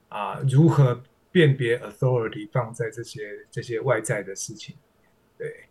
[0.09, 4.77] 啊、如何辨别 authority 放在这些这些外在的事情。
[5.37, 5.65] 对，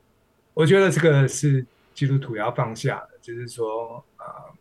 [0.53, 4.51] 我觉得这个是基督徒要放下的，就是说啊、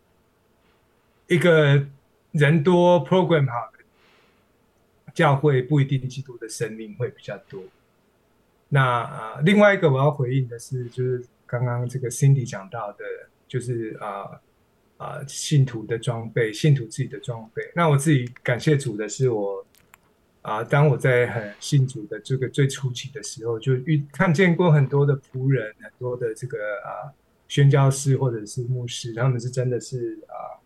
[1.25, 1.85] 一个
[2.37, 3.83] 人多 program 好的
[5.13, 7.63] 教会不一定基督的生命会比较多。
[8.69, 13.05] 那啊、另外一个我要回应的是，就是刚刚这个 Cindy 讲到的，
[13.47, 14.39] 就是啊
[14.97, 17.63] 啊、信徒的装备，信徒自己的装备。
[17.73, 19.65] 那我自己感谢主的是我，
[20.41, 27.13] 啊，当我在很信主的这个最初期的时候，就遇看见过很多的仆人，很多的这个啊、
[27.47, 30.59] 宣教师或者是牧师，他们是真的是啊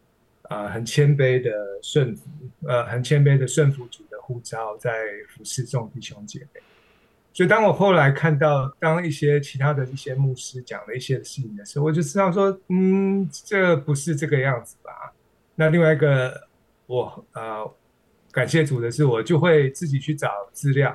[0.51, 1.49] 啊、呃、很谦卑的
[1.81, 2.29] 顺服，
[2.67, 4.91] 呃很谦卑的顺服主的呼召，在
[5.29, 6.61] 服侍众弟兄姐妹。
[7.33, 15.13] 所以，当我后来看到，当一些其他的一些牧师讲了一些事情的时候，我就知道说，嗯，这不是这个样子吧？
[15.55, 16.47] 那另外一个，
[16.87, 17.73] 我呃，
[18.33, 20.93] 感谢主的是，我就会自己去找资料。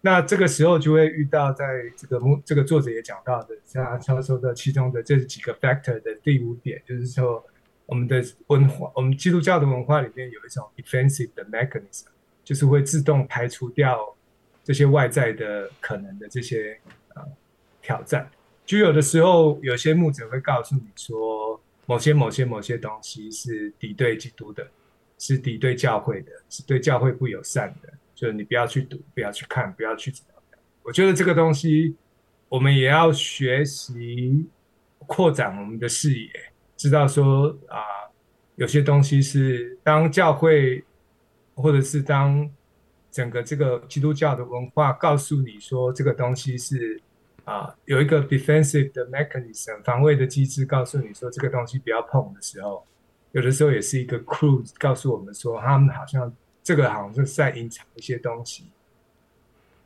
[0.00, 1.64] 那这个时候就会遇到，在
[1.96, 7.44] 这个牧这个作者也讲到的，像他说的其中的这几个 factor 的第五点，就是说，
[7.92, 12.06] 我们的文化，我们基督教的文化里面有一种 defensive 的 mechanism，
[12.42, 14.16] 就是会自动排除掉。
[14.64, 16.78] 这些外在的可能的这些
[17.14, 17.22] 呃
[17.82, 18.30] 挑战，
[18.64, 24.66] 就有的时候有些牧者会告诉你说，某些某些某些东西是敌对基督的，
[25.18, 30.10] 是敌对教会的，是对教会不友善的，就是你不要去读，不要去看，不要去。
[30.82, 31.94] 我觉得这个东西
[32.48, 34.46] 我们也要学习，
[35.00, 36.30] 扩展我们的视野，
[36.82, 37.78] 知道说啊、
[38.56, 40.82] 有些东西是当教会
[41.54, 42.50] 或者是当
[43.08, 47.00] 整个这个基督教的文化告诉你说这个东西是
[47.44, 52.84] 啊、有一个 defensive 的 mechanism 防卫的机制，告诉你说这个东西不要碰的时候，
[53.30, 56.32] 有的时候也是一个 clue 告诉我们说他们好像
[56.64, 58.64] 这个好像是在隐藏一些东西。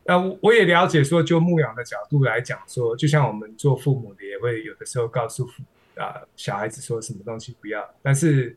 [0.05, 5.62] 那我也了解说，就牧养的角度来讲，说就像我们做父母的，也会有的时候告诉父
[5.97, 8.57] 啊小孩子说什么东西不要，但是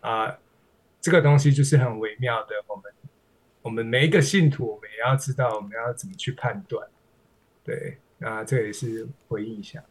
[0.00, 0.36] 啊
[1.00, 2.54] 这个东西就是很微妙的。
[2.66, 2.92] 我们
[3.62, 6.86] 我们每一个信徒，我们也要知道我们要怎么去判断。
[7.64, 9.82] 对，那这也是回应一下。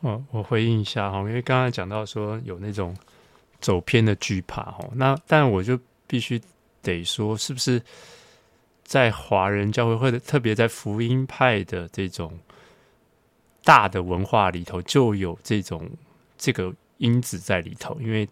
[0.00, 2.96] 哦，我回应一下哈，因为刚才讲到说有那种
[3.60, 6.40] 走偏的惧怕哈，那但我就必须
[6.82, 7.82] 得说，是不是？
[8.84, 12.32] 在华人教会，或者特别在福音派的这种
[13.62, 15.88] 大的文化里头，就有这种
[16.36, 17.98] 这个因子在里头。
[18.00, 18.28] 因为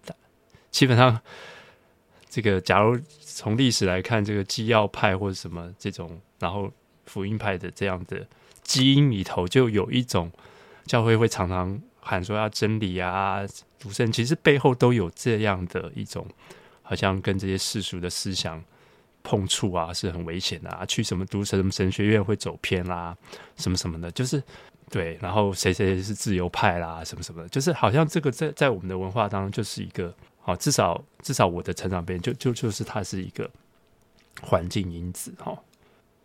[0.71, 1.21] 基本上，
[2.29, 6.71] 这个假如从历史来看，这个基要派或者什么这种，然后
[7.07, 8.27] 福音派的这样的
[8.63, 10.31] 基因里头，就有一种
[10.85, 13.41] 教会会常常喊说要真理啊、
[13.79, 16.27] 独圣，其实背后都有这样的一种，
[16.83, 18.63] 好像跟这些世俗的思想。
[19.29, 20.87] 碰触啊是很危险的啊！
[20.87, 23.17] 去什么读什么神学院会走偏啦，
[23.57, 24.41] 什么什么的，就是
[24.91, 25.19] 对。
[25.21, 33.51] 然后谁谁谁是自由派啦，什么什么的，就是好像这个在在我们的文化当中就是一个好，至少至少我的成长边就就就是它是一个
[34.43, 35.57] 环境因子哈。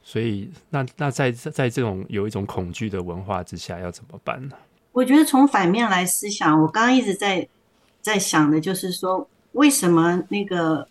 [0.03, 4.55] 所以那那在在这种有一种恐惧的文化之下，要怎么办呢？
[4.91, 7.47] 我觉得从反面来思想，我刚刚一直在
[8.01, 10.87] 在想的就是说，为什么那个。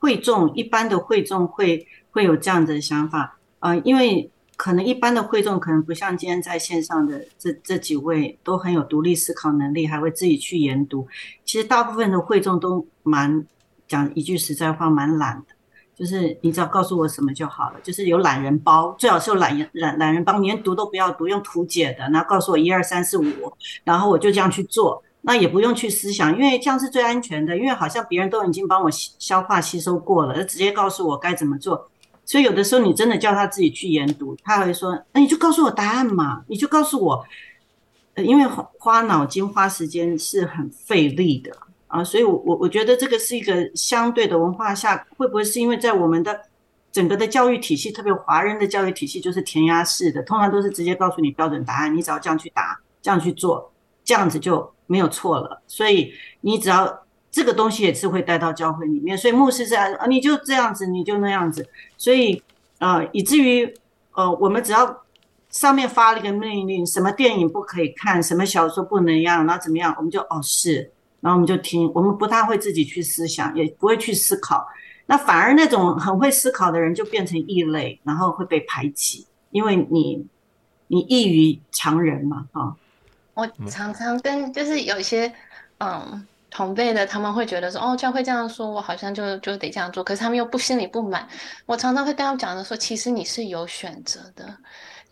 [0.00, 11.06] 会众一般的会众会会有这样的想法啊、因为可能一般的会众可能不像今天在线上的这这几位都很有独立思考能力，还会自己去研读。
[11.44, 13.46] 其实大部分的会众都蛮
[13.86, 15.54] 讲一句实在话，蛮懒的，
[15.94, 23.24] 就是你只要告诉我什么就好了，就是有懒人包，最好是有懒人懒懒人包，连读都不要读，用图解的，然后告诉我一二三四五，
[23.84, 25.00] 然后我就这样去做。
[25.20, 31.88] 那也不用去思想，因为这样是最安全的，因为好像别人都已经帮我消化吸收过了，就直接告诉我该怎么做。
[32.28, 37.24] 所以有的时候你真的叫他自己去研读，他会说：“那你就告诉我答案嘛，你就告诉我。”
[38.12, 38.46] 呃，因为
[38.78, 41.50] 花脑筋花时间是很费力的
[41.86, 46.38] 啊，所以我我我觉得这个是一个相对的文化下，会不会是因为在我们的
[46.92, 53.72] 整个的教育体系，特别华人的教育体系就是填鸭式的，通常都是直接告诉你标准答案，你只要这样去答，这样去做，
[54.04, 54.70] 这样子就。
[54.90, 62.42] 没有错了，所以你只要这个东西也是会带到教会里面，所以牧师这样啊，你就这样子，你就那样子，所以
[62.78, 63.72] 呃，以至于
[64.12, 65.02] 呃，我们只要
[65.50, 74.66] 上面发了一个命令，什么电影不可以看，什么小说不能让，然后怎么样，我们就哦是，然后我们就听，我们不太会自己去思想，也不会去思考，
[75.06, 80.26] 那反而那种很会思考的人就变成异类，然后会被排挤，因为你
[80.86, 82.76] 你异于常人嘛，哈、哦。
[83.34, 85.32] 我常常跟就是有一些
[85.78, 86.26] 嗯
[86.58, 91.28] 同辈的，他们会觉得说，哦，教会这样说，我好像就就得这样做，可是他们又不心里不满。
[91.66, 94.44] 我常常会跟他们讲的说，其实你是有选择的，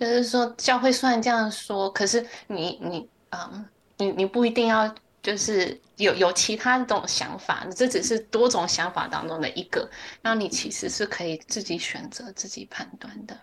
[0.01, 3.65] 就是说教会虽然这样说，可是你你嗯
[3.97, 4.93] 你你不一定要
[5.23, 9.89] 就是有有其他这种想法，这只是多种想法当中的一个，
[10.23, 13.39] 那你其实是可以自己选择、自己判断的。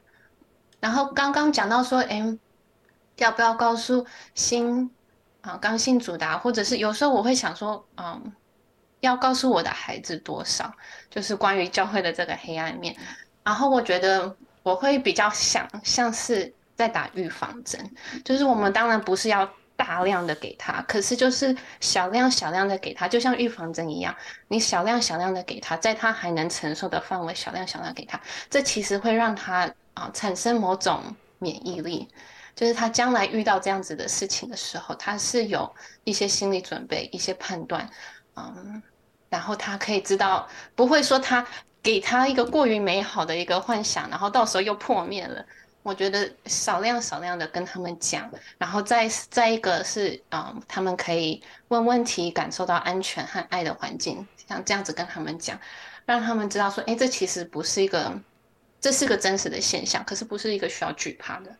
[0.81, 2.37] 然后刚刚讲到说，哎。
[3.17, 4.89] 要不要告诉新
[5.43, 8.33] 啊刚性主的，或者是有时候我会想说，嗯，
[9.01, 10.73] 要告诉我的孩子多少，
[11.09, 12.95] 就是关于教会的这个黑暗面。
[13.43, 14.33] 然后我觉得
[14.63, 17.91] 我会比较想像是在打预防针，
[18.23, 24.15] 就是我们当然不是要大量的给他，可是就是小量小量的给他，就像预防针一样，
[24.47, 28.17] 你小量小量的给他，在他还能承受的范围，小量小量给他，
[28.49, 31.03] 这其实会让他啊产生某种
[31.39, 32.07] 免疫力。
[32.55, 35.73] 就是他将来遇到这样子的事情的时候，他是有
[36.03, 37.89] 一些心理准备、一些判断，
[38.35, 38.81] 嗯，
[39.29, 41.45] 然后他可以知道，不会说他
[41.81, 45.45] 给他一个过于美好的一个幻想，然后到时候又破灭了。
[45.81, 55.59] 我觉得少量少量的跟他们讲，然后再再一个是，嗯，他们可以问问题，感受到安全和爱的环境，像这样子跟他们讲，
[56.05, 58.17] 让他们知道说，哎，这其实不是一个，
[58.79, 61.53] 这是个真实的现象，可是不是一个需要惧怕的。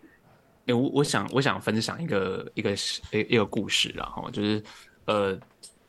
[0.68, 4.64] 欸、我我想我想分享一个一个一一个故事，然后就是，
[5.06, 5.38] 呃，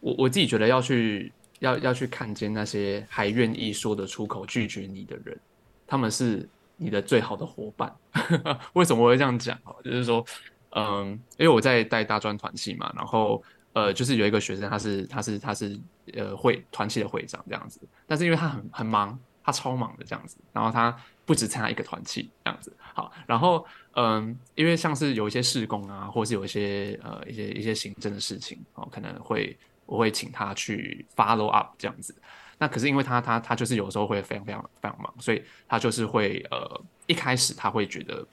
[0.00, 5.38] 我我自己觉得要去要要去看见那些还愿意说得出口拒绝你的人，
[5.86, 7.94] 他们是你的最好的伙伴。
[8.74, 9.56] 为什么我会这样讲？
[9.84, 10.24] 就是说，
[10.70, 13.40] 嗯，因为我在带大专团契嘛，然后
[13.74, 15.78] 呃，就是有一个学生他是他是他是
[16.14, 20.96] 呃会团契的会长这样子，但是因为他很很忙，他超忙的这样子，然后他
[21.26, 29.56] 不止参加一个团契这样子，好，然后嗯，因为像是有一些事工啊，或是有一些呃一些一些行政的事情哦，可能会
[29.86, 32.14] 我会请他去 follow up 这样子。
[32.58, 38.26] 那可是因为他他他就是有时候会非常非常非常忙，所以他就是会呃一开始他会觉得，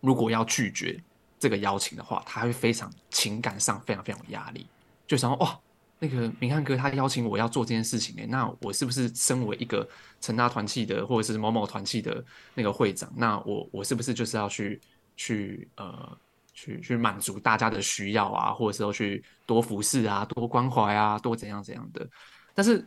[0.00, 1.00] 如果要拒绝
[1.38, 4.66] 这个邀请的话，他会非常情感上非常非常有压力，
[5.06, 5.58] 就想哇，
[5.98, 9.88] 那个明翰哥他邀请我要做这件事情诶，那我是不是身为一个
[10.20, 12.24] 成大团契的或者是某某团契的
[12.54, 14.80] 那个会长，那我我是不是就是要去
[15.16, 16.18] 去呃
[16.54, 22.08] 去去满足大家的需要啊，或者是要去多服侍啊，多关怀啊，多怎样怎样的，
[22.54, 22.84] 但是。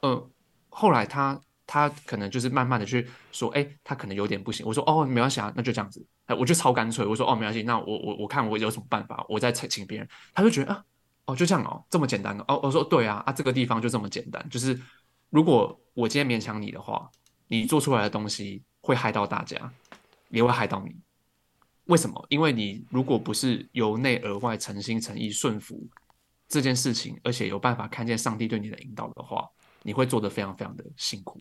[0.00, 0.30] 呃，
[0.68, 4.66] 后来他他可能就是慢慢的去说，哎，他可能有点不行。
[4.66, 6.06] 我说，哦，没关系啊，那就这样子。
[6.26, 10.06] 哎，我就超干脆，我说，哦，没关系，那我我我看我有什么办法，我再请请别人。
[10.34, 10.84] 他就觉得啊，
[11.26, 12.60] 哦，就这样哦，这么简单哦。
[12.62, 14.78] 我说，对啊，啊，这个地方就这么简单，就是
[15.30, 17.10] 如果我今天勉强你的话，
[17.48, 19.72] 你做出来的东西会害到大家，
[20.28, 20.94] 也会害到你。
[21.86, 22.24] 为什么？
[22.28, 25.86] 因为你如果不是由内而外诚心诚意顺服
[26.48, 29.48] 这件事情，而且有办法看见上帝对你的引导的话。
[29.86, 31.38] 你会做得非常非常的辛苦，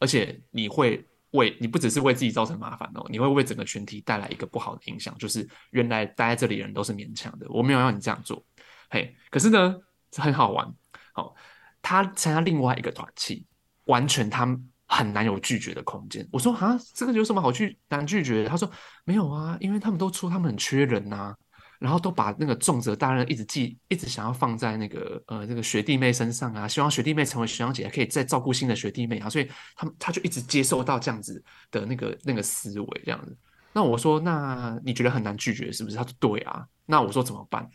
[0.00, 8.44] 而且你会为你不只是为自己造成麻烦哦，你会为整个群体带来一个不好的影响，就是原来待在这里的人都是勉强的，我没有让你这样做，
[8.90, 9.76] 嘿，可是呢，
[10.18, 10.70] 很好玩，
[11.14, 11.34] 好，
[11.80, 13.46] 他参加另外一个团契，
[13.86, 14.44] 完全他
[14.86, 16.28] 很难有拒绝的空间。
[16.30, 18.50] 我说啊，这个有什么好去难拒绝的？
[18.50, 18.70] 他说
[19.04, 21.36] 没有啊，因为他们都说他们很缺人呐、啊。
[21.80, 33.34] 然后都把那个重责大任一直记，一直想要放在那个呃这个学弟妹身上啊，希望学弟妹成为学长姐，可以再照顾新的学弟妹啊，所以他们他就一直接受到这样子的那个那个思维这样子。
[33.72, 35.96] 那我说，那你觉得很难拒绝是不是？
[35.96, 36.66] 他说对啊。
[36.84, 37.66] 那我说怎么办？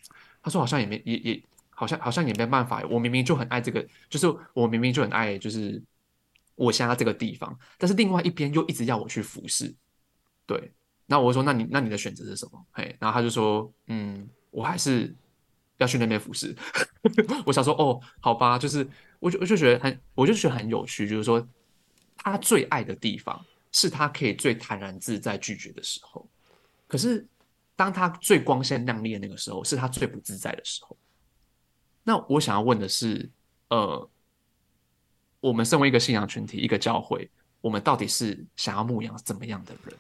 [0.46, 2.84] 他说好像也没也也好像好像也没办法。
[2.88, 5.82] 我明明就很爱这个，就是我明明就很爱就是
[6.54, 9.74] 我现在这个地方，但是另外一边又一直要我去服侍，
[10.46, 10.72] 对。
[11.08, 12.66] 那我说，那你那你的选择是什么？
[12.72, 15.16] 嘿，然后他就说，嗯，我还是
[15.78, 16.56] 要去那边服侍。
[17.46, 18.88] 我想说，哦，好吧，就是
[19.20, 21.48] 我就我就觉得很，我就觉得很有趣，就是说
[22.16, 26.28] 他最爱的地方是他可以最坦然自在拒绝的时候，
[26.88, 27.24] 可是
[27.76, 30.98] 当他最光鲜亮丽的那个时候，是他最不自在的时候。
[32.04, 33.30] 那我想要问的是，
[33.70, 34.10] 呃，
[35.40, 37.30] 我们身为一个信仰群体，一个教会，
[37.62, 39.98] 我们到底是想要牧养怎么样的人？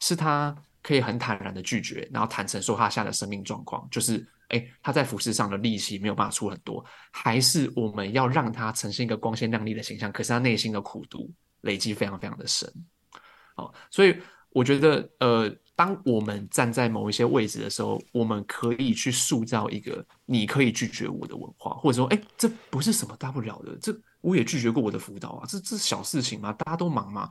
[0.00, 12.70] 是他可以很坦然的拒绝，然后坦诚说他现在的生命状况，就是哎，他在服事上的力气没有办法出很多，还是我们要让他呈现一个光鲜亮丽的形象，可是他内心的苦读累积非常非常的深。
[13.54, 14.20] 好，所以
[14.50, 27.28] 我觉得，呃，当我们站在某一些位置的时候，我们可以去塑造一个你可以拒绝我的文化，或者说，哎，这不是什么大不了的，这我也拒绝过我的辅导啊，这这小事情嘛，大家都忙嘛，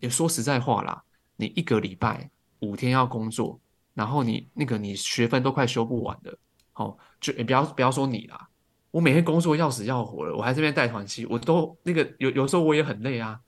[0.00, 1.02] 也说实在话啦。
[1.36, 3.58] 你一个礼拜五天要工作，
[3.94, 6.36] 然后你那个你学分都快修不完的，
[6.72, 8.48] 好，就也不要不要说你啦，
[8.90, 13.40] 我每天工作要死要活了，我还这边带团期，我都那个有有时候我也很累啊，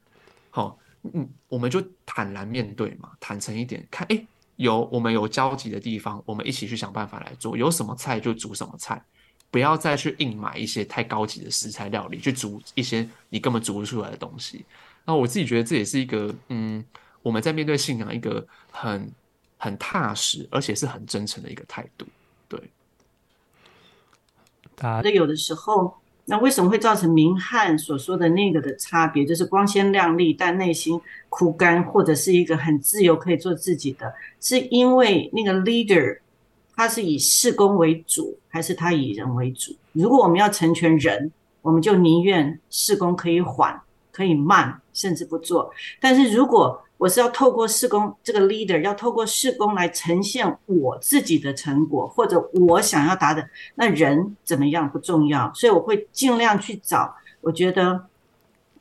[0.49, 4.27] 好，嗯，我们就坦然面对嘛，坦诚一点，看，哎，
[4.57, 9.03] 有我们有交集的地方，我们一起去想办法来做，有什么菜就煮什么菜，
[9.51, 14.65] 不要再去硬买一些太高级的食材料理去煮一些你根本煮不出来的东西。
[15.05, 16.85] 那我自己觉得这也是一个，嗯。
[17.23, 19.09] 我们在面对信仰一个很
[19.57, 22.05] 很踏实，而且是很真诚的一个态度，
[22.49, 22.61] 对。
[24.81, 36.19] 那有的时候，那为什么会造成明翰所说的那个的差别，就是光鲜亮丽，但内心枯干，或者是一个很自由可以做自己的，是因为那个 leader
[36.77, 39.75] 他是以事工为主，还是他以人为主？
[39.93, 41.31] 如果我们要成全人，
[41.61, 43.81] 我们就宁愿事工可以缓，
[44.11, 45.73] 可以慢，甚至不做。
[46.01, 53.45] 但是如果我是要透过施工这个 leader，要透过施工来呈现我自己的成果，或者我想要达的。
[53.75, 58.07] 那人怎么样不重要，所以我会尽量去找，我觉得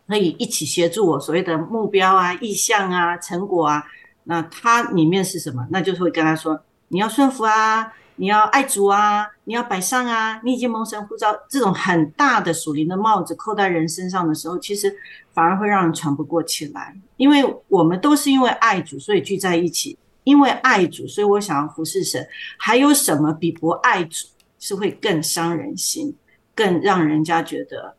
[0.08, 3.84] 可以一起协助我所谓的目标啊、意向啊、成果啊。
[4.26, 5.66] 那它里面是什么？
[5.72, 7.92] 那就是会跟他说，你要顺服啊。
[8.22, 14.96] 你要爱主啊，你要摆上啊，你已经蒙神呼召，这种很大的属灵的帽子扣在人身上的时候，其实
[15.34, 16.96] 反而会让人喘不过气来。
[17.18, 22.24] 因为我们都是因为爱主，所以聚在一起；因为爱主，所以我想要服侍神。
[22.60, 24.28] 还有什么比不爱主
[24.60, 26.16] 是会更伤人心，
[26.54, 27.96] 更让人家觉得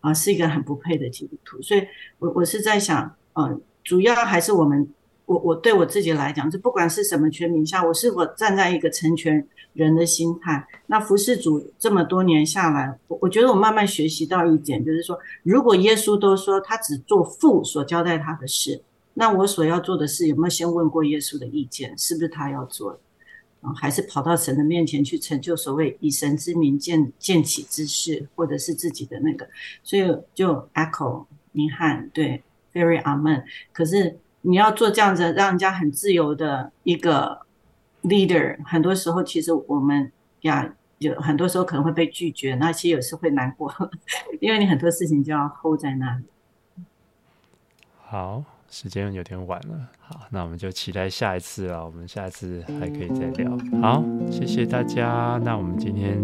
[0.00, 1.60] 啊、是一个很不配的基督徒？
[1.60, 1.86] 所以
[2.18, 4.88] 我我是在想，嗯、主要还是我们
[5.28, 18.82] 我我对我自己来讲，就不管是什么全名下，我是否站在一个成全人的心态，那服侍主这么多年下来，我我觉得我慢慢学习到一点，就是说，如果耶稣都说他只做父所交代他的事，
[19.12, 21.96] 那我所要做的事有没有先问过耶稣的意见？
[21.98, 22.98] 是不是他要做的？
[23.60, 29.46] 啊，还是跑到神的面前去成就所谓以神之名见见起之事，或者是自己的那个？
[29.82, 30.02] 所以
[30.32, 32.42] 就 echo 明翰对
[32.72, 33.42] ，very amen。
[33.72, 37.40] 可是你要做这样子让人家很自由的一个
[38.02, 40.10] leader，很多时候其实我们
[40.42, 43.72] 呀，有很多时候可能会被拒绝，那其实有时会难过，
[44.40, 46.24] 因为你很多事情就要 hold 在那里。
[47.96, 48.44] 好。
[48.70, 53.50] 时间有点晚了，好，那我们就期待下一次啊，我们下一次还可以再聊。
[53.80, 55.40] 好，谢谢大家。
[55.42, 56.22] 那我们今天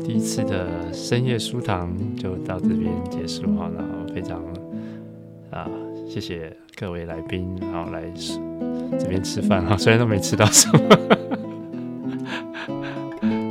[0.00, 3.70] 第一次的深夜书堂就到这边结束好。
[3.72, 4.42] 然后非常
[5.50, 5.68] 啊，
[6.08, 8.02] 谢谢各位来宾，然后来
[8.98, 10.78] 这边吃饭哈， 虽然都没吃到什么，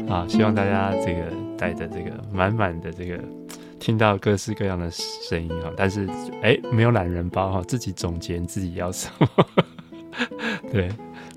[0.13, 3.19] 啊，希望大家这个带着这个满满的这个。
[3.79, 6.09] 听到各式各样的声音哈，但是
[6.41, 9.27] 哎，没有懒人包哈，自己总结自己要什么，
[10.73, 10.89] 对，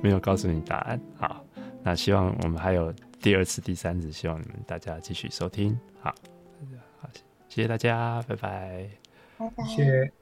[0.02, 0.98] 没有告诉你答案。
[1.18, 1.44] 好，
[1.82, 5.78] 那希望我们还有第二次、第三次，希望你们大家继续收听。
[6.00, 6.12] 好，
[6.98, 7.08] 好，
[7.48, 8.88] 谢谢大家，拜拜，
[9.36, 10.19] 拜拜，谢谢。